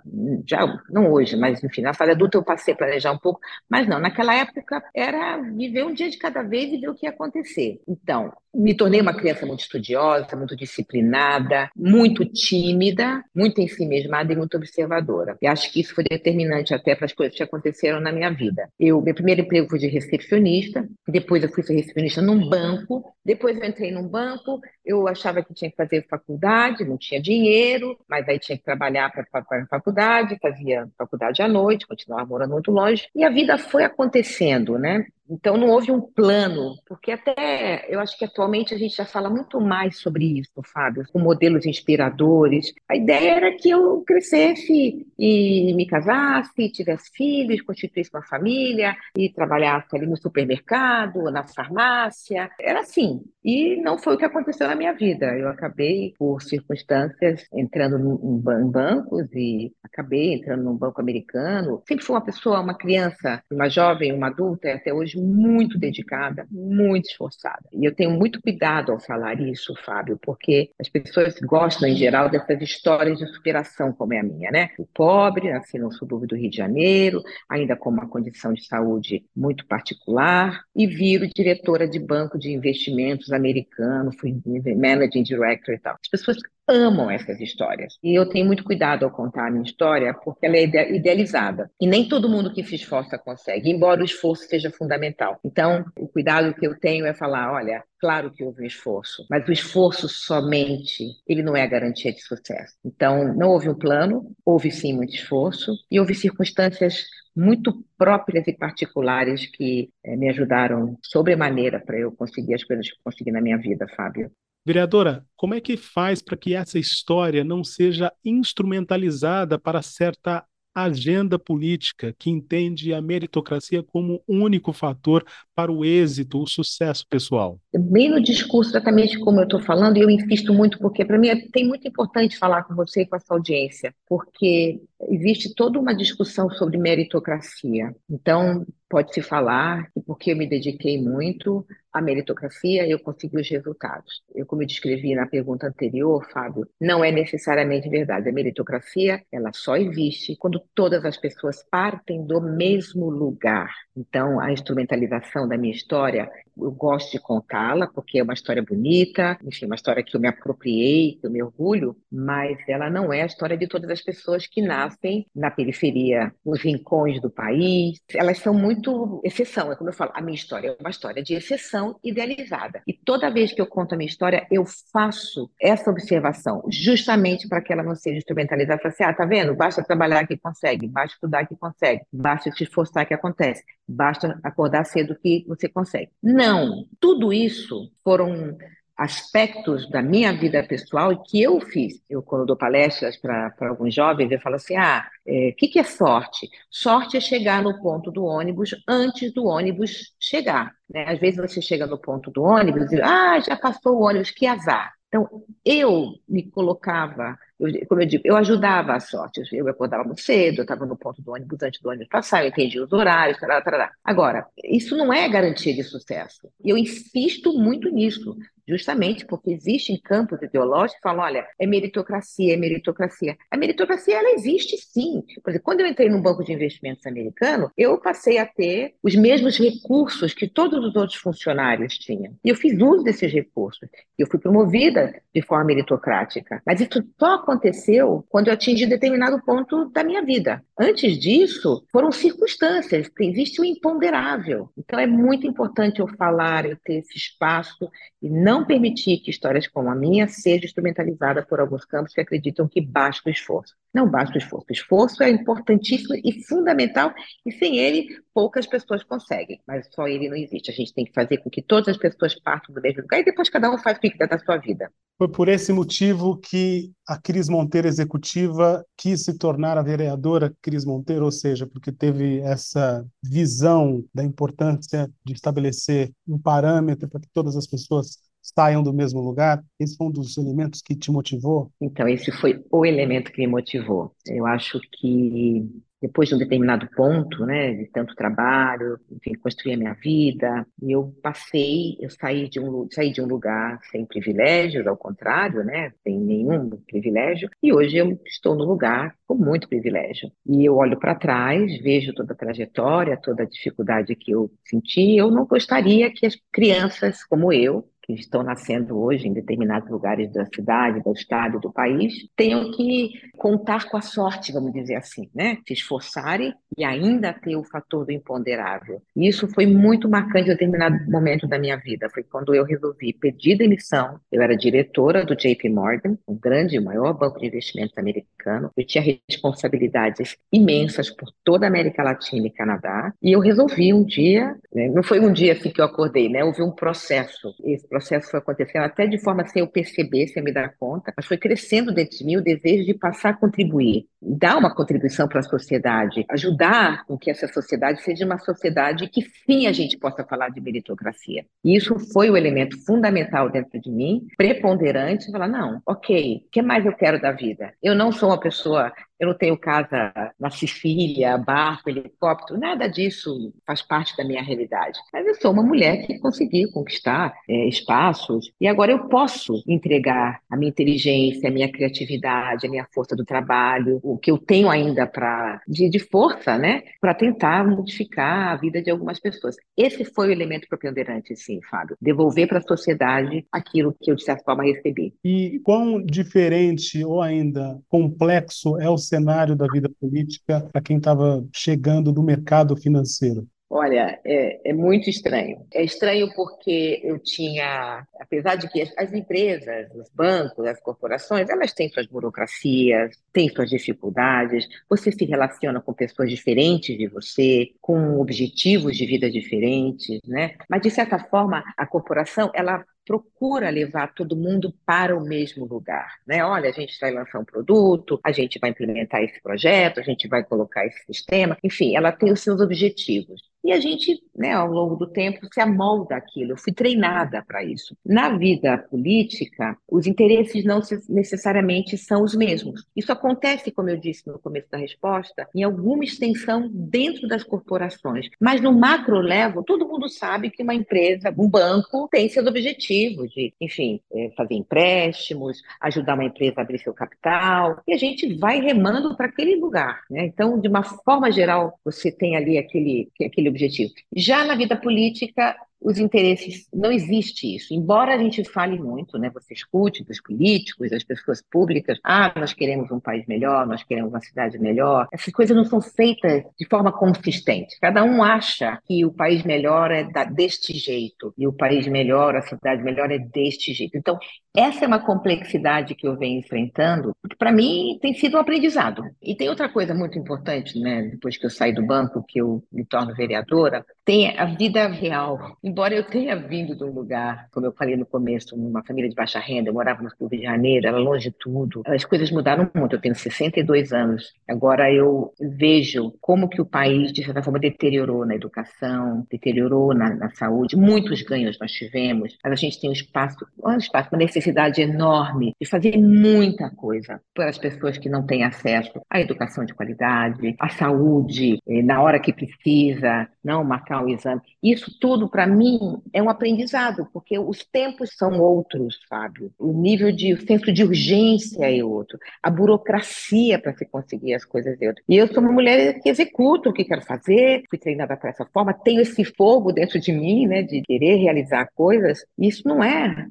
já 0.48 0.60
não 0.90 1.12
hoje, 1.12 1.36
mas 1.36 1.64
enfim, 1.64 1.82
na 1.82 1.96
fase 1.96 2.12
adulta 2.12 2.38
eu 2.38 2.44
passei 2.44 2.76
a 2.76 2.78
planejar 2.78 3.12
um 3.12 3.18
pouco, 3.18 3.40
mas 3.68 3.88
não, 3.88 4.00
naquela 4.00 4.36
época 4.36 4.84
era 4.94 5.38
viver 5.38 5.84
um 5.84 5.94
dia 5.94 6.10
de 6.12 6.18
cada 6.18 6.44
vez 6.44 6.72
e 6.72 6.78
ver 6.78 6.90
o 6.90 6.94
que 6.94 7.08
ia 7.08 7.10
acontecer. 7.10 7.82
Então, 7.88 8.32
me 8.54 8.74
tornei 8.76 9.00
uma 9.00 9.14
criança 9.14 9.46
muito 9.46 9.62
estudiosa, 9.62 10.36
muito 10.36 10.56
disciplinada, 10.56 11.70
muito 11.76 12.26
tímida, 12.26 13.24
muito 13.36 13.62
ensimesmada 13.62 14.34
e 14.34 14.36
muito 14.36 14.58
observadora. 14.58 15.38
E 15.42 15.48
acho 15.48 15.72
que 15.72 15.82
isso 15.82 15.94
foi 15.94 16.04
determinante 16.04 16.74
até 16.74 16.96
para 16.96 17.06
as 17.06 17.14
coisas 17.14 17.36
que 17.36 17.44
aconteceram 17.44 18.00
na 18.00 18.12
minha 18.12 18.32
vida. 18.32 18.70
Eu, 18.80 19.02
meu 19.02 19.14
primeiro 19.14 19.42
emprego 19.42 19.70
foi 19.70 19.80
de 19.80 19.88
recepcionista, 19.88 20.88
depois 21.08 21.44
eu 21.44 21.50
fui 21.50 21.64
ser 21.64 21.74
recepcionista 21.74 22.22
num 22.22 22.50
banco, 22.50 23.04
depois 23.24 23.58
eu 23.58 23.66
entrei 23.66 23.92
num 23.92 24.08
banco, 24.08 24.60
eu 24.84 25.08
achava 25.08 25.44
que 25.44 25.54
tinha 25.54 25.70
que 25.70 25.78
fazer 25.78 26.06
faculdade, 26.10 26.84
não 26.84 26.98
tinha 26.98 27.22
dinheiro, 27.22 27.98
mas 28.10 28.19
aí 28.28 28.40
tinha 28.40 28.58
que 28.58 28.64
trabalhar 28.64 29.12
para 29.12 29.26
a 29.34 29.66
faculdade, 29.68 30.40
fazia 30.42 30.88
faculdade 30.98 31.42
à 31.42 31.48
noite, 31.48 31.88
continuava 31.88 32.26
morando 32.26 32.52
muito 32.52 32.72
longe, 32.72 33.08
e 33.16 33.24
a 33.24 33.30
vida 33.30 33.58
foi 33.58 33.84
acontecendo, 33.84 34.78
né? 34.78 35.06
Então 35.30 35.58
não 35.58 35.70
houve 35.70 35.92
um 35.92 36.02
plano, 36.02 36.76
porque 36.88 37.12
até 37.12 37.86
eu 37.88 38.00
acho 38.00 38.18
que 38.18 38.26
atualmente 38.26 38.74
a 38.74 38.78
gente 38.78 38.96
já 38.96 39.06
fala 39.06 39.30
muito 39.30 39.62
mais 39.62 40.00
sobre 40.00 40.40
isso, 40.40 40.52
Fábio, 40.74 41.06
com 41.12 41.20
modelos 41.20 41.66
inspiradores. 41.66 42.74
A 42.88 42.96
ideia 42.96 43.36
era 43.36 43.56
que 43.56 43.70
eu 43.70 44.02
crescesse 44.02 45.06
e 45.18 45.74
me 45.76 45.86
casasse, 45.86 46.72
tivesse 46.72 47.12
filhos, 47.14 47.62
constituísse 47.62 48.10
uma 48.14 48.24
família 48.24 48.96
e 49.18 49.30
trabalhasse 49.30 49.96
ali 49.96 50.08
no 50.08 50.18
supermercado, 50.18 51.30
na 51.32 51.46
farmácia. 51.46 52.50
Era 52.60 52.80
assim. 52.80 53.22
E 53.44 53.76
não 53.82 53.98
foi 53.98 54.16
o 54.16 54.18
que 54.18 54.26
aconteceu 54.26 54.68
na 54.68 54.76
minha 54.76 54.94
vida. 54.94 55.28
Eu 55.38 55.48
acabei, 55.50 56.14
por 56.18 56.42
circunstâncias, 56.42 57.46
entrando 57.54 57.98
em 57.98 58.70
bancos 58.70 59.28
e 59.34 59.72
acabei 59.84 60.34
entrando 60.34 60.64
num 60.64 60.76
banco 60.76 61.02
americano. 61.02 61.82
Sempre 61.88 62.06
fui 62.06 62.16
uma 62.16 62.24
pessoa, 62.24 62.60
uma 62.60 62.78
criança, 62.78 63.44
uma 63.52 63.70
jovem, 63.70 64.14
uma 64.14 64.28
adulta, 64.28 64.72
até 64.72 64.94
hoje 64.94 65.19
muito 65.20 65.78
dedicada, 65.78 66.48
muito 66.52 67.10
esforçada. 67.10 67.68
E 67.72 67.86
eu 67.86 67.94
tenho 67.94 68.12
muito 68.12 68.42
cuidado 68.42 68.92
ao 68.92 69.00
falar 69.00 69.40
isso, 69.40 69.74
Fábio, 69.84 70.20
porque 70.22 70.72
as 70.80 70.90
pessoas 70.90 71.36
gostam, 71.42 71.88
em 71.88 71.96
geral, 71.96 72.30
dessas 72.30 72.62
histórias 72.62 73.18
de 73.18 73.28
superação, 73.28 73.92
como 73.94 74.14
é 74.14 74.20
a 74.20 74.24
minha, 74.24 74.52
né? 74.52 74.70
O 74.78 74.86
pobre, 74.86 75.52
nasci 75.52 75.78
no 75.78 75.92
subúrbio 75.92 76.28
do 76.28 76.36
Rio 76.36 76.50
de 76.50 76.58
Janeiro, 76.58 77.22
ainda 77.50 77.76
com 77.76 77.90
uma 77.90 78.08
condição 78.08 78.54
de 78.54 78.66
saúde 78.66 79.26
muito 79.36 79.66
particular, 79.66 80.62
e 80.76 80.88
viro 80.88 81.28
diretora 81.28 81.88
de 81.88 82.00
banco 82.00 82.38
de 82.38 82.52
investimentos 82.52 83.32
americano, 83.32 84.12
fui 84.20 84.36
managing 84.76 85.24
director 85.24 85.76
e 85.76 85.80
tal. 85.80 85.96
As 86.02 86.10
pessoas 86.10 86.38
amam 86.70 87.10
essas 87.10 87.40
histórias. 87.42 87.98
E 88.04 88.18
eu 88.18 88.28
tenho 88.28 88.46
muito 88.46 88.64
cuidado 88.64 89.04
ao 89.04 89.12
contar 89.12 89.48
a 89.48 89.52
minha 89.52 89.64
história, 89.64 90.14
porque 90.14 90.46
ela 90.46 90.58
é 90.58 90.64
idealizada. 90.96 91.72
E 91.82 91.88
nem 91.88 92.08
todo 92.08 92.30
mundo 92.30 92.54
que 92.54 92.64
se 92.64 92.76
esforça 92.76 93.18
consegue, 93.18 93.70
embora 93.70 94.02
o 94.02 94.06
esforço 94.06 94.44
seja 94.48 94.70
fundamental. 94.72 95.40
Então, 95.44 95.84
o 95.98 96.08
cuidado 96.08 96.54
que 96.54 96.66
eu 96.66 96.80
tenho 96.80 97.06
é 97.06 97.14
falar, 97.14 97.52
olha, 97.52 97.84
claro 98.00 98.32
que 98.32 98.44
houve 98.44 98.64
um 98.64 98.66
esforço, 98.68 99.26
mas 99.30 99.48
o 99.48 99.52
esforço 99.52 100.08
somente, 100.08 101.06
ele 101.28 101.44
não 101.44 101.56
é 101.56 101.64
a 101.64 101.68
garantia 101.68 102.14
de 102.14 102.22
sucesso. 102.22 102.76
Então, 102.86 103.34
não 103.34 103.50
houve 103.50 103.70
um 103.70 103.76
plano, 103.76 104.32
houve 104.46 104.72
sim 104.72 104.94
muito 104.94 105.14
esforço 105.14 105.74
e 105.90 106.00
houve 106.00 106.14
circunstâncias 106.14 107.06
muito 107.36 107.84
próprias 107.98 108.48
e 108.48 108.54
particulares 108.54 109.46
que 109.46 109.92
é, 110.04 110.16
me 110.16 110.30
ajudaram 110.30 110.98
sobremaneira 111.02 111.80
para 111.80 111.98
eu 111.98 112.12
conseguir 112.12 112.54
as 112.54 112.64
coisas 112.64 112.88
que 112.88 112.96
eu 112.96 113.02
consegui 113.04 113.32
na 113.32 113.42
minha 113.42 113.58
vida, 113.58 113.88
Fábio. 113.96 114.32
Vereadora, 114.66 115.26
como 115.36 115.54
é 115.54 115.62
que 115.62 115.78
faz 115.78 116.22
para 116.22 116.38
que 116.38 116.54
essa 116.54 116.78
história 116.78 117.44
não 117.44 117.64
seja 117.64 118.12
instrumentalizada 118.24 119.58
para 119.58 119.82
certa 119.82 120.44
agenda 120.74 121.38
política 121.40 122.14
que 122.18 122.30
entende 122.30 122.94
a 122.94 123.02
meritocracia 123.02 123.84
como 123.84 124.22
único 124.28 124.72
fator 124.72 125.26
para 125.56 125.72
o 125.72 125.84
êxito, 125.84 126.42
o 126.42 126.48
sucesso 126.48 127.06
pessoal? 127.10 127.60
Bem 127.74 128.10
no 128.10 128.22
discurso, 128.22 128.72
exatamente 128.72 129.18
como 129.20 129.40
eu 129.40 129.44
estou 129.44 129.60
falando, 129.60 129.98
e 129.98 130.02
eu 130.02 130.10
insisto 130.10 130.54
muito, 130.54 130.78
porque 130.80 131.04
para 131.04 131.18
mim 131.18 131.30
é, 131.30 131.36
tem 131.52 131.68
muito 131.68 131.88
importante 131.88 132.38
falar 132.38 132.64
com 132.64 132.76
você 132.76 133.02
e 133.02 133.06
com 133.06 133.16
essa 133.16 133.34
audiência, 133.34 133.94
porque 134.08 134.82
existe 135.10 135.54
toda 135.56 135.80
uma 135.80 135.96
discussão 135.96 136.50
sobre 136.50 136.78
meritocracia. 136.78 137.96
Então, 138.10 138.66
pode-se 138.90 139.22
falar 139.22 139.90
que 139.92 140.02
porque 140.02 140.32
eu 140.32 140.38
me 140.38 140.48
dediquei 140.48 141.02
muito 141.02 141.66
à 141.92 142.02
meritocracia, 142.02 142.88
eu 142.88 143.00
consegui 143.00 143.38
os 143.38 143.50
resultados. 143.50 144.22
Eu, 144.34 144.46
como 144.46 144.62
eu 144.62 144.68
descrevi 144.68 145.16
na 145.16 145.26
pergunta 145.26 145.68
anterior, 145.68 146.26
Fábio, 146.32 146.68
não 146.80 147.04
é 147.04 147.12
necessariamente 147.12 147.90
verdade. 147.90 148.30
A 148.30 148.32
meritocracia, 148.32 149.24
ela 149.32 149.52
só 149.54 149.76
existe 149.76 150.36
quando 150.38 150.62
todas 150.76 151.04
as 151.04 151.18
pessoas 151.18 151.64
partem 151.70 152.26
do 152.26 152.40
mesmo 152.42 153.10
lugar. 153.10 153.74
Então, 153.96 154.40
a 154.40 154.52
instrumentalização 154.52 155.48
da 155.48 155.58
minha 155.58 155.74
história, 155.74 156.30
eu 156.58 156.72
gosto 156.72 157.12
de 157.12 157.20
contá-la, 157.20 157.88
porque 157.88 158.20
é 158.20 158.24
uma 158.24 158.34
história 158.34 158.64
bonita, 158.64 159.38
enfim, 159.44 159.66
uma 159.66 159.76
história 159.76 160.04
que 160.04 160.16
eu 160.16 160.22
me 160.22 160.28
apropriei, 160.28 161.18
que 161.20 161.26
eu 161.26 161.32
me 161.32 161.42
orgulho, 161.42 161.98
mas 162.12 162.58
ela 162.68 162.90
não 162.90 163.12
é 163.12 163.24
a 163.24 163.26
história 163.26 163.58
de 163.58 163.68
todas 163.68 163.90
as 163.90 164.02
pessoas 164.02 164.48
que 164.48 164.62
nascem 164.62 165.26
na 165.36 165.52
periferia, 165.52 166.34
nos 166.46 166.62
rincões 166.62 167.20
do 167.22 167.30
país. 167.30 168.00
Elas 168.14 168.38
são 168.40 168.54
muito 168.54 168.79
exceção, 169.24 169.72
é 169.72 169.76
como 169.76 169.90
eu 169.90 169.94
falo, 169.94 170.12
a 170.14 170.22
minha 170.22 170.36
história 170.36 170.70
é 170.70 170.78
uma 170.80 170.90
história 170.90 171.22
de 171.22 171.34
exceção 171.34 172.00
idealizada. 172.04 172.82
E 172.88 172.94
toda 172.94 173.30
vez 173.30 173.54
que 173.54 173.62
eu 173.62 173.68
conto 173.68 173.94
a 173.94 173.98
minha 173.98 174.10
história, 174.10 174.46
eu 174.52 174.64
faço 174.92 175.50
essa 175.62 175.90
observação, 175.90 176.64
justamente 176.70 177.48
para 177.48 177.62
que 177.62 177.72
ela 177.72 177.84
não 177.84 177.96
seja 177.96 178.18
instrumentalizada. 178.18 178.82
Assim, 178.86 179.04
ah, 179.04 179.14
tá 179.14 179.26
vendo? 179.26 179.56
Basta 179.56 179.84
trabalhar 179.84 180.26
que 180.26 180.38
consegue, 180.38 180.88
basta 180.88 181.16
estudar 181.16 181.46
que 181.46 181.56
consegue, 181.56 182.02
basta 182.12 182.52
se 182.52 182.64
esforçar 182.64 183.06
que 183.06 183.14
acontece 183.14 183.64
basta 183.90 184.40
acordar 184.44 184.86
cedo 184.86 185.16
que 185.16 185.44
você 185.48 185.68
consegue. 185.68 186.12
Não, 186.22 186.86
tudo 187.00 187.34
isso 187.34 187.92
foram 188.04 188.56
aspectos 189.00 189.90
da 189.90 190.02
minha 190.02 190.34
vida 190.34 190.62
pessoal 190.62 191.24
que 191.24 191.42
eu 191.42 191.62
fiz. 191.62 192.02
Eu, 192.10 192.22
quando 192.22 192.46
dou 192.46 192.58
palestras 192.58 193.16
para 193.16 193.54
alguns 193.62 193.96
jovens, 193.96 194.30
eu 194.30 194.42
falo 194.42 194.58
assim: 194.58 194.76
ah, 194.76 195.08
o 195.26 195.32
é, 195.32 195.52
que, 195.54 195.70
que 195.70 195.80
é 195.80 195.84
sorte? 195.84 196.50
Sorte 196.70 197.16
é 197.16 197.22
chegar 197.22 197.64
no 197.64 197.82
ponto 197.82 198.12
do 198.12 198.26
ônibus 198.26 198.76
antes 198.86 199.34
do 199.34 199.46
ônibus 199.46 200.14
chegar. 200.20 200.76
Né? 200.90 201.06
Às 201.08 201.18
vezes 201.18 201.40
você 201.40 201.62
chega 201.62 201.88
no 201.88 201.98
ponto 201.98 202.30
do 202.30 202.44
ônibus 202.44 202.92
e, 202.92 203.02
ah, 203.02 203.40
já 203.40 203.56
passou 203.56 203.96
o 203.96 204.02
ônibus, 204.02 204.32
que 204.32 204.46
azar. 204.46 204.94
Então, 205.08 205.28
eu 205.64 206.16
me 206.28 206.44
colocava 206.52 207.38
eu, 207.60 207.86
como 207.88 208.02
eu 208.02 208.06
digo, 208.06 208.24
eu 208.26 208.38
ajudava 208.38 208.94
a 208.94 209.00
sorte. 209.00 209.42
Eu 209.52 209.68
acordava 209.68 210.06
muito 210.06 210.22
cedo, 210.22 210.60
eu 210.60 210.62
estava 210.62 210.86
no 210.86 210.96
ponto 210.96 211.22
do 211.22 211.32
ônibus 211.32 211.62
antes 211.62 211.82
do 211.82 211.90
ônibus 211.90 212.08
passar, 212.08 212.44
eu 212.44 212.50
entendia 212.50 212.84
os 212.84 212.94
horários, 212.94 213.38
tarará, 213.38 213.62
tarará. 213.62 213.92
Agora, 214.04 214.48
isso 214.64 214.96
não 214.96 215.12
é 215.12 215.28
garantia 215.28 215.74
de 215.74 215.84
sucesso. 215.84 216.48
E 216.64 216.70
eu 216.70 216.78
insisto 216.78 217.52
muito 217.54 217.90
nisso, 217.90 218.38
justamente 218.70 219.26
porque 219.26 219.52
existem 219.52 220.00
campos 220.00 220.42
ideológicos 220.42 220.96
que 220.96 221.02
falam, 221.02 221.24
olha, 221.24 221.46
é 221.60 221.66
meritocracia, 221.66 222.54
é 222.54 222.58
meritocracia. 222.58 223.36
A 223.50 223.58
meritocracia, 223.58 224.18
ela 224.18 224.32
existe 224.32 224.78
sim. 224.78 225.24
Por 225.44 225.50
exemplo, 225.50 225.66
quando 225.66 225.82
eu 225.82 225.88
entrei 225.88 226.10
no 226.10 226.22
banco 226.22 226.44
de 226.44 226.54
investimentos 226.54 227.06
americano, 227.06 227.72
eu 227.78 227.98
passei 228.00 228.38
a 228.38 228.46
ter 228.46 228.94
os 229.04 229.16
mesmos 229.16 229.58
recursos 229.58 230.34
que 230.34 230.48
todos 230.48 230.86
os 230.86 230.96
outros 230.96 231.20
funcionários 231.20 231.98
tinham. 231.98 232.34
E 232.44 232.50
eu 232.50 232.56
fiz 232.56 232.80
uso 232.80 233.04
desses 233.04 233.32
recursos. 233.32 233.90
Eu 234.18 234.28
fui 234.28 234.40
promovida 234.40 235.20
de 235.34 235.42
forma 235.42 235.66
meritocrática. 235.66 236.62
Mas 236.66 236.80
isso 236.80 237.04
só 237.20 237.36
aconteceu 237.36 238.24
quando 238.30 238.48
eu 238.48 238.54
atingi 238.54 238.86
determinado 238.86 239.44
ponto 239.44 239.90
da 239.90 240.04
minha 240.04 240.24
vida. 240.24 240.64
Antes 240.80 241.18
disso, 241.20 241.84
foram 241.92 242.12
circunstâncias, 242.12 243.10
existe 243.20 243.60
o 243.60 243.66
imponderável. 243.66 244.70
Então 244.78 245.00
é 245.00 245.08
muito 245.08 245.48
importante 245.48 246.00
eu 246.00 246.08
falar, 246.08 246.66
eu 246.66 246.78
ter 246.84 247.00
esse 247.00 247.18
espaço 247.18 247.90
e 248.22 248.30
não 248.30 248.59
permitir 248.66 249.20
que 249.20 249.30
histórias 249.30 249.68
como 249.68 249.90
a 249.90 249.96
minha 249.96 250.28
sejam 250.28 250.66
instrumentalizadas 250.66 251.46
por 251.46 251.60
alguns 251.60 251.86
campos 251.86 252.14
que 252.14 252.22
acreditam 252.22 252.68
que 252.68 252.82
basta 252.82 253.30
o 253.30 253.32
esforço. 253.32 253.76
Não 253.94 254.10
basta 254.10 254.36
o 254.36 254.38
esforço. 254.38 254.68
O 254.70 254.74
esforço 254.74 255.24
é 255.24 255.30
importantíssimo 255.30 256.16
e 256.24 256.44
fundamental, 256.44 257.14
e 257.46 257.52
sem 257.52 257.78
ele, 257.78 258.08
poucas 258.34 258.66
pessoas 258.66 259.04
conseguem, 259.04 259.60
mas 259.68 259.88
só 259.94 260.08
ele 260.08 260.30
não 260.30 260.36
existe. 260.36 260.72
A 260.72 260.74
gente 260.74 260.94
tem 260.94 261.06
que 261.06 261.14
fazer 261.14 261.38
com 261.38 261.50
que 261.50 261.62
todas 261.62 261.90
as 261.90 261.98
pessoas 261.98 262.40
partam 262.40 262.74
do 262.74 262.82
mesmo 262.82 263.02
lugar 263.02 263.20
e 263.20 263.26
depois 263.26 263.50
cada 263.50 263.70
um 263.72 263.78
faz 263.78 263.98
o 263.98 264.02
que 264.02 264.12
quiser 264.12 264.28
da 264.28 264.40
sua 264.40 264.58
vida. 264.58 264.92
Foi 265.18 265.28
por 265.28 265.50
esse 265.50 265.74
motivo 265.74 266.38
que 266.38 266.94
a 267.06 267.20
Cris 267.20 267.50
Monteiro 267.50 267.90
executiva 267.90 268.86
quis 268.96 269.24
se 269.26 269.38
tornar 269.38 269.78
a 269.78 269.84
vereadora 269.84 270.56
Cris 270.62 270.86
Monteiro, 270.86 271.26
ou 271.26 271.32
seja, 271.32 271.68
porque 271.68 271.92
teve 271.92 272.40
essa 272.40 273.06
visão 273.22 274.06
da 274.14 274.24
importância 274.24 275.12
de 275.26 275.34
estabelecer 275.34 276.14
um 276.26 276.40
parâmetro 276.40 277.10
para 277.10 277.20
que 277.20 277.28
todas 277.34 277.58
as 277.58 277.68
pessoas 277.68 278.18
saiam 278.42 278.84
do 278.84 278.94
mesmo 278.94 279.22
lugar? 279.22 279.64
Esse 279.80 279.96
foi 279.96 280.08
um 280.08 280.12
dos 280.12 280.38
elementos 280.38 280.82
que 280.82 280.96
te 280.96 281.12
motivou? 281.12 281.72
Então, 281.82 282.08
esse 282.08 282.32
foi 282.32 282.64
o 282.72 282.86
elemento 282.86 283.32
que 283.32 283.42
me 283.42 283.48
motivou. 283.48 284.14
Eu 284.28 284.46
acho 284.46 284.80
que 284.92 285.68
depois 286.02 286.30
de 286.30 286.36
um 286.36 286.38
determinado 286.38 286.88
ponto, 286.96 287.46
né, 287.46 287.74
de 287.74 287.86
tanto 287.88 288.16
trabalho, 288.16 288.98
enfim, 289.12 289.34
construir 289.34 289.74
a 289.74 289.78
minha 289.78 289.94
vida, 289.94 290.66
eu 290.82 291.14
passei, 291.22 291.98
eu 292.00 292.10
saí 292.10 292.48
de 292.48 292.60
um, 292.60 292.88
saí 292.92 293.12
de 293.12 293.22
um 293.22 293.26
lugar 293.26 293.80
sem 293.92 294.06
privilégios, 294.06 294.88
ao 294.88 294.96
contrário, 294.96 295.64
né, 295.64 295.92
sem 296.04 296.18
nenhum 296.18 296.70
privilégio, 296.88 297.50
e 297.62 297.74
hoje 297.74 297.98
eu 297.98 298.20
estou 298.26 298.56
no 298.56 298.64
lugar 298.64 299.14
com 299.28 299.36
muito 299.36 299.68
privilégio. 299.68 300.32
E 300.48 300.64
eu 300.64 300.78
olho 300.78 300.98
para 300.98 301.16
trás, 301.16 301.78
vejo 301.82 302.14
toda 302.14 302.34
a 302.34 302.38
trajetória, 302.38 303.20
toda 303.22 303.44
a 303.44 303.48
dificuldade 303.48 304.16
que 304.16 304.32
eu 304.32 304.50
senti, 304.64 305.18
eu 305.18 305.30
não 305.30 305.46
gostaria 305.46 306.10
que 306.12 306.26
as 306.26 306.38
crianças 306.52 307.24
como 307.26 307.52
eu, 307.52 307.86
que 308.10 308.22
estão 308.22 308.42
nascendo 308.42 309.00
hoje 309.00 309.28
em 309.28 309.34
determinados 309.34 309.88
lugares 309.90 310.32
da 310.34 310.44
cidade, 310.46 311.04
do 311.04 311.12
estado, 311.14 311.60
do 311.60 311.72
país, 311.72 312.28
tenham 312.36 312.72
que 312.72 313.12
contar 313.38 313.88
com 313.88 313.98
a 313.98 314.02
sorte, 314.02 314.52
vamos 314.52 314.74
dizer 314.74 314.96
assim, 314.96 315.30
né? 315.34 315.60
Se 315.68 315.74
esforçarem 315.74 316.54
e 316.76 316.84
ainda 316.84 317.32
ter 317.32 317.56
o 317.56 317.64
fator 317.64 318.06
do 318.06 318.12
imponderável. 318.12 319.02
E 319.16 319.28
isso 319.28 319.48
foi 319.48 319.68
muito 319.68 320.10
marcante 320.10 320.48
em 320.48 320.54
determinado 320.54 320.98
momento 321.10 321.48
da 321.48 321.60
minha 321.60 321.78
vida. 321.78 322.10
Foi 322.12 322.24
quando 322.24 322.56
eu 322.56 322.64
resolvi 322.64 323.14
pedir 323.14 323.58
demissão. 323.58 324.20
Eu 324.32 324.42
era 324.42 324.58
diretora 324.58 325.24
do 325.24 325.36
JP 325.36 325.70
Morgan, 325.70 326.18
um 326.28 326.36
grande, 326.36 326.80
o 326.80 326.84
maior 326.84 327.14
banco 327.14 327.40
de 327.40 327.46
investimentos 327.46 327.98
americano. 327.98 328.72
Eu 328.76 328.88
tinha 328.88 329.04
responsabilidades 329.04 330.36
imensas 330.52 331.12
por 331.12 331.30
toda 331.44 331.68
a 331.68 331.70
América 331.70 332.02
Latina 332.02 332.48
e 332.48 332.52
Canadá. 332.52 333.14
E 333.22 333.32
eu 333.34 333.40
resolvi 333.40 333.94
um 333.94 334.04
dia? 334.04 334.56
Não 334.72 335.02
foi 335.02 335.20
um 335.20 335.34
dia 335.34 335.54
assim 335.54 335.72
que 335.72 335.82
eu 335.82 335.86
acordei, 335.86 336.30
né? 336.30 336.44
Houve 336.44 336.62
um 336.62 336.72
processo. 336.72 337.54
Esse 337.64 337.88
processo 337.88 338.30
foi 338.30 338.40
acontecendo 338.40 338.84
até 338.84 339.08
de 339.08 339.18
forma 339.18 339.46
sem 339.48 339.62
eu 339.62 339.68
perceber, 339.68 340.28
sem 340.28 340.44
me 340.44 340.52
dar 340.52 340.76
conta, 340.78 341.14
mas 341.16 341.26
foi 341.26 341.38
crescendo 341.38 341.92
dentro 341.92 342.18
de 342.18 342.24
mim 342.24 342.38
o 342.38 342.44
desejo 342.44 342.86
de 342.86 342.94
passar 342.94 343.30
a 343.30 343.34
contribuir, 343.34 344.06
dar 344.22 344.58
uma 344.58 344.74
contribuição 344.74 345.28
para 345.28 345.40
a 345.40 345.44
sociedade, 345.44 346.26
ajudar 346.30 347.06
com 347.06 347.18
que 347.18 347.32
essa 347.32 347.48
sociedade 347.48 348.02
seja 348.04 348.26
uma 348.26 348.38
sociedade 348.38 349.08
que 349.08 349.22
sim 349.46 349.66
a 349.66 349.72
gente 349.72 349.98
possa 349.98 350.24
falar 350.24 350.50
de 350.50 350.62
meritocracia. 350.62 351.46
E 351.64 351.76
isso 351.76 351.98
foi 352.14 352.30
o 352.30 352.38
elemento 352.38 352.78
fundamental 352.86 353.50
dentro 353.50 353.80
de 353.80 353.90
mim, 353.90 354.28
preponderante, 354.38 355.32
falar, 355.32 355.48
não, 355.48 355.82
ok, 355.86 356.44
o 356.46 356.50
que 356.52 356.62
mais 356.62 356.86
eu 356.86 356.94
quero 356.94 357.20
da 357.20 357.32
vida? 357.32 357.74
Eu 357.82 357.96
não 357.96 358.12
sou 358.12 358.30
uma 358.30 358.40
pessoa 358.40 358.94
eu 359.20 359.28
não 359.28 359.34
tenho 359.34 359.58
casa 359.58 360.14
na 360.40 360.50
Sicília, 360.50 361.38
barco, 361.38 361.90
helicóptero, 361.90 362.60
nada 362.60 362.88
disso 362.88 363.54
faz 363.66 363.82
parte 363.82 364.16
da 364.16 364.24
minha 364.24 364.42
realidade. 364.42 364.98
Mas 365.12 365.28
eu 365.28 365.36
sou 365.36 365.52
uma 365.52 365.64
mulher 365.64 366.06
que 366.06 366.20
conseguiu 366.20 366.72
conquistar 366.72 367.34
é, 367.48 367.68
espaços 367.68 368.52
e 368.60 368.68
agora 368.68 368.92
eu 368.92 369.10
posso 369.10 369.62
entregar 369.68 370.40
a 370.50 370.56
minha 370.56 370.70
inteligência, 370.70 371.50
a 371.50 371.52
minha 371.52 371.70
criatividade, 371.72 372.66
a 372.66 372.70
minha 372.70 372.88
força 372.94 373.16
do 373.16 373.26
trabalho, 373.26 374.00
o 374.02 374.18
que 374.18 374.32
eu 374.32 374.38
tenho 374.38 374.70
ainda 374.70 375.06
para 375.06 375.62
de, 375.68 375.90
de, 375.90 376.00
força, 376.00 376.58
né, 376.58 376.84
para 377.02 377.14
tentar 377.14 377.68
modificar 377.68 378.54
a 378.54 378.56
vida 378.56 378.82
de 378.82 378.90
algumas 378.90 379.20
pessoas. 379.20 379.56
Esse 379.76 380.06
foi 380.06 380.30
o 380.30 380.32
elemento 380.32 380.68
preponderante, 380.68 381.36
sim, 381.36 381.60
Fábio. 381.70 381.98
Devolver 382.02 382.48
para 382.48 382.60
a 382.60 382.62
sociedade 382.62 383.46
aquilo 383.52 383.94
que 384.02 384.12
eu 384.12 384.16
de 384.16 384.24
certa 384.24 384.44
forma 384.44 384.64
recebi. 384.64 385.14
E 385.24 385.60
quão 385.64 386.02
diferente 386.02 387.04
ou 387.04 387.22
ainda 387.22 387.80
complexo 387.90 388.80
é 388.80 388.90
o 388.90 388.98
cenário 389.10 389.56
da 389.56 389.68
vida 389.68 389.90
política 390.00 390.62
para 390.72 390.82
quem 390.82 390.98
estava 390.98 391.46
chegando 391.54 392.14
do 392.14 392.24
mercado 392.24 392.76
financeiro? 392.78 393.48
Olha, 393.72 394.20
é, 394.26 394.72
é, 394.72 394.74
muito 394.74 395.12
estranho. 395.12 395.64
É 395.72 395.84
estranho 395.84 396.34
porque 396.34 397.02
eu 397.04 397.20
tinha, 397.20 398.04
apesar 398.20 398.56
de 398.56 398.68
que 398.68 398.82
as, 398.82 398.92
as, 398.98 399.14
empresas, 399.14 399.88
os 399.94 400.10
bancos, 400.10 400.66
as 400.66 400.80
corporações, 400.82 401.48
elas 401.50 401.72
têm 401.72 401.88
suas 401.88 402.08
burocracias, 402.08 403.16
têm 403.32 403.48
suas 403.50 403.70
dificuldades, 403.70 404.68
você 404.90 405.12
se 405.12 405.24
relaciona 405.24 405.80
com 405.80 405.94
pessoas 405.94 406.32
diferentes 406.32 406.98
de 406.98 407.08
você, 407.08 407.70
com 407.80 408.20
objetivos 408.20 408.98
de 408.98 409.06
vida 409.06 409.30
diferentes, 409.30 410.20
né? 410.28 410.56
Mas, 410.68 410.82
de 410.82 410.90
certa 410.90 411.20
forma, 411.20 411.64
a 411.78 411.86
corporação, 411.86 412.52
ela 412.56 412.84
procura 413.10 413.72
levar 413.72 414.14
todo 414.14 414.36
mundo 414.36 414.72
para 414.86 415.18
o 415.18 415.26
mesmo 415.26 415.66
lugar, 415.66 416.20
né? 416.28 416.46
Olha, 416.46 416.70
a 416.70 416.72
gente 416.72 416.96
vai 417.02 417.12
lançar 417.12 417.40
um 417.40 417.44
produto, 417.44 418.20
a 418.24 418.32
gente 418.32 418.60
vai 418.60 418.70
implementar 418.70 419.24
esse 419.24 419.42
projeto, 419.42 420.00
a 420.00 420.04
gente 420.04 420.28
vai 420.28 420.44
colocar 420.44 420.86
esse 420.86 421.04
sistema, 421.08 421.58
enfim, 421.64 421.96
ela 421.96 422.12
tem 422.12 422.32
os 422.32 422.42
seus 422.42 422.62
objetivos. 422.62 423.42
E 423.64 423.74
a 423.74 423.80
gente, 423.80 424.22
né, 424.38 424.54
ao 424.54 424.72
longo 424.72 424.96
do 424.96 425.06
tempo, 425.06 425.46
se 425.52 425.60
amolda 425.60 426.16
aquilo. 426.16 426.54
Eu 426.54 426.58
fui 426.58 426.72
treinada 426.72 427.44
para 427.46 427.62
isso. 427.64 427.94
Na 428.06 428.38
vida 428.38 428.78
política, 428.78 429.78
os 429.86 430.08
interesses 430.08 430.64
não 430.64 430.80
necessariamente 431.10 431.98
são 431.98 432.24
os 432.24 432.34
mesmos. 432.34 432.86
Isso 432.96 433.12
acontece, 433.12 433.70
como 433.70 433.90
eu 433.90 433.98
disse 433.98 434.26
no 434.28 434.40
começo 434.40 434.70
da 434.72 434.78
resposta, 434.78 435.48
em 435.54 435.64
alguma 435.64 436.06
extensão 436.06 436.70
dentro 436.72 437.28
das 437.28 437.44
corporações. 437.44 438.30
Mas 438.40 438.62
no 438.62 438.72
macro 438.72 439.20
level, 439.20 439.62
todo 439.64 439.88
mundo 439.88 440.08
sabe 440.08 440.50
que 440.50 440.64
uma 440.64 440.74
empresa, 440.74 441.34
um 441.38 441.50
banco, 441.50 442.08
tem 442.10 442.30
seus 442.30 442.48
objetivos 442.48 442.99
de, 443.08 443.54
enfim, 443.60 444.00
é, 444.14 444.32
fazer 444.36 444.56
empréstimos, 444.56 445.62
ajudar 445.82 446.16
uma 446.16 446.26
empresa 446.26 446.56
a 446.58 446.62
abrir 446.62 446.80
seu 446.80 446.94
capital, 446.94 447.82
e 447.88 447.94
a 447.94 447.98
gente 447.98 448.34
vai 448.36 448.60
remando 448.60 449.16
para 449.16 449.28
aquele 449.28 449.56
lugar. 449.56 450.02
Né? 450.10 450.26
Então, 450.26 450.60
de 450.60 450.68
uma 450.68 450.84
forma 450.84 451.32
geral, 451.32 451.80
você 451.84 452.12
tem 452.12 452.36
ali 452.36 452.58
aquele, 452.58 453.10
aquele 453.26 453.50
objetivo. 453.50 453.94
Já 454.16 454.44
na 454.44 454.56
vida 454.56 454.76
política, 454.76 455.56
os 455.82 455.98
interesses, 455.98 456.68
não 456.74 456.92
existe 456.92 457.56
isso. 457.56 457.74
Embora 457.74 458.14
a 458.14 458.18
gente 458.18 458.44
fale 458.44 458.78
muito, 458.80 459.18
né, 459.18 459.30
você 459.30 459.54
escute 459.54 460.04
dos 460.04 460.22
políticos, 460.22 460.90
das 460.90 461.04
pessoas 461.04 461.42
públicas, 461.42 461.98
ah, 462.04 462.32
nós 462.36 462.54
queremos 462.54 462.92
um 462.92 463.00
país 463.00 463.26
melhor, 463.28 463.66
nós 463.66 463.84
queremos 463.84 464.12
uma 464.12 464.22
cidade 464.22 464.60
melhor. 464.60 465.08
Essas 465.12 465.34
coisas 465.34 465.56
não 465.56 465.66
são 465.66 465.82
feitas 465.82 466.44
de 466.60 466.68
forma 466.68 466.92
consistente. 466.92 467.78
Cada 467.80 468.04
um 468.04 468.22
acha 468.22 468.80
que 468.86 469.06
o 469.06 469.12
país 469.12 469.44
melhor 469.44 469.92
é 469.92 470.04
deste 470.30 470.74
jeito 470.74 471.34
e 471.38 471.48
o 471.48 471.54
país 471.54 471.88
melhor, 471.88 472.36
a 472.36 472.42
cidade 472.42 472.84
melhor 472.84 473.12
é 473.12 473.18
deste 473.18 473.74
jeito. 473.74 473.98
Então, 473.98 474.20
essa 474.56 474.86
é 474.86 474.88
uma 474.88 475.00
complexidade 475.00 475.96
que 475.96 476.08
eu 476.08 476.18
venho 476.18 476.40
enfrentando, 476.40 477.16
que 477.30 477.36
para 477.36 477.52
mim 477.52 477.98
tem 478.02 478.14
sido 478.14 478.38
um 478.38 478.40
aprendizado. 478.40 479.04
E 479.22 479.36
tem 479.36 479.50
outra 479.50 479.70
coisa 479.70 479.94
muito 479.94 480.18
importante, 480.18 480.80
né, 480.80 481.04
depois 481.04 481.38
que 481.38 481.46
eu 481.46 481.50
saí 481.50 481.74
do 481.74 481.86
banco, 481.86 482.24
que 482.28 482.42
eu 482.42 482.64
me 482.72 482.86
torno 482.86 483.14
vereadora, 483.16 483.86
tem 484.04 484.38
a 484.38 484.46
vida 484.46 484.88
real 484.88 485.58
Embora 485.64 485.94
eu 485.94 486.04
tenha 486.04 486.36
vindo 486.36 486.76
de 486.76 486.84
um 486.84 486.92
lugar, 486.92 487.48
como 487.52 487.66
eu 487.66 487.72
falei 487.74 487.96
no 487.96 488.06
começo, 488.06 488.58
numa 488.58 488.84
família 488.84 489.10
de 489.10 489.16
baixa 489.16 489.40
renda, 489.40 489.70
eu 489.70 489.74
morava 489.74 490.02
no 490.02 490.10
Rio 490.20 490.30
de 490.30 490.42
Janeiro, 490.42 490.88
era 490.88 490.98
longe 490.98 491.30
de 491.30 491.36
tudo, 491.38 491.84
as 491.86 492.06
coisas 492.06 492.32
mudaram 492.32 492.70
muito. 492.74 492.96
Eu 492.96 493.02
tenho 493.02 493.16
62 493.16 493.92
anos. 493.92 494.34
Agora 494.48 494.92
eu 494.92 495.34
vejo 495.40 496.14
como 496.22 496.48
que 496.48 496.62
o 496.62 496.66
país, 496.66 497.12
de 497.12 497.24
certa 497.24 497.44
forma, 497.44 497.60
deteriorou 497.60 498.26
na 498.26 498.36
educação, 498.36 499.26
deteriorou 499.30 499.94
na, 499.94 500.16
na 500.16 500.30
saúde. 500.32 500.76
Muitos 500.76 501.22
ganhos 501.22 501.58
nós 501.60 501.72
tivemos, 501.72 502.38
mas 502.44 502.54
a 502.54 502.56
gente 502.56 502.80
tem 502.80 502.90
um 502.90 502.94
espaço, 502.94 503.46
um 503.64 503.78
espaço, 503.78 504.10
uma 504.12 504.20
necessidade 504.20 504.39
enorme 504.48 505.54
de 505.60 505.68
fazer 505.68 505.98
muita 505.98 506.70
coisa 506.70 507.22
para 507.34 507.50
as 507.50 507.58
pessoas 507.58 507.98
que 507.98 508.10
não 508.10 508.26
têm 508.26 508.44
acesso 508.44 509.02
à 509.10 509.20
educação 509.20 509.66
de 509.66 509.74
qualidade, 509.74 510.56
à 510.60 510.70
saúde, 510.70 511.60
eh, 511.68 511.82
na 511.82 512.02
hora 512.02 512.20
que 512.20 512.34
precisa, 512.34 513.28
não 513.44 513.64
marcar 513.64 514.04
o 514.04 514.10
exame. 514.10 514.42
Isso 514.62 514.92
tudo, 515.00 515.30
para 515.30 515.48
mim, 515.48 515.80
é 516.14 516.22
um 516.22 516.30
aprendizado, 516.30 517.08
porque 517.14 517.40
os 517.40 517.64
tempos 517.64 518.12
são 518.16 518.40
outros, 518.40 519.00
Fábio. 519.10 519.52
O 519.58 519.72
nível 519.72 520.12
de, 520.12 520.34
o 520.34 520.42
senso 520.42 520.72
de 520.72 520.84
urgência 520.84 521.66
é 521.66 521.84
outro. 521.84 522.18
A 522.44 522.50
burocracia 522.50 523.58
para 523.60 523.74
se 523.74 523.86
conseguir 523.86 524.34
as 524.34 524.46
coisas 524.46 524.80
é 524.82 524.88
outra. 524.88 525.04
E 525.08 525.16
eu 525.18 525.28
sou 525.28 525.42
uma 525.42 525.52
mulher 525.52 526.00
que 526.02 526.10
executa 526.10 526.70
o 526.70 526.74
que 526.74 526.84
quero 526.84 527.02
fazer, 527.02 527.64
fui 527.70 527.80
treinada 527.80 528.16
para 528.18 528.30
essa 528.30 528.46
forma, 528.46 528.74
tenho 528.74 529.02
esse 529.02 529.24
fogo 529.24 529.72
dentro 529.72 530.00
de 530.00 530.12
mim, 530.12 530.48
né, 530.48 530.62
de 530.62 530.82
querer 530.82 531.16
realizar 531.16 531.70
coisas. 531.74 532.26
Isso 532.38 532.68
não 532.68 532.84
é 532.84 533.26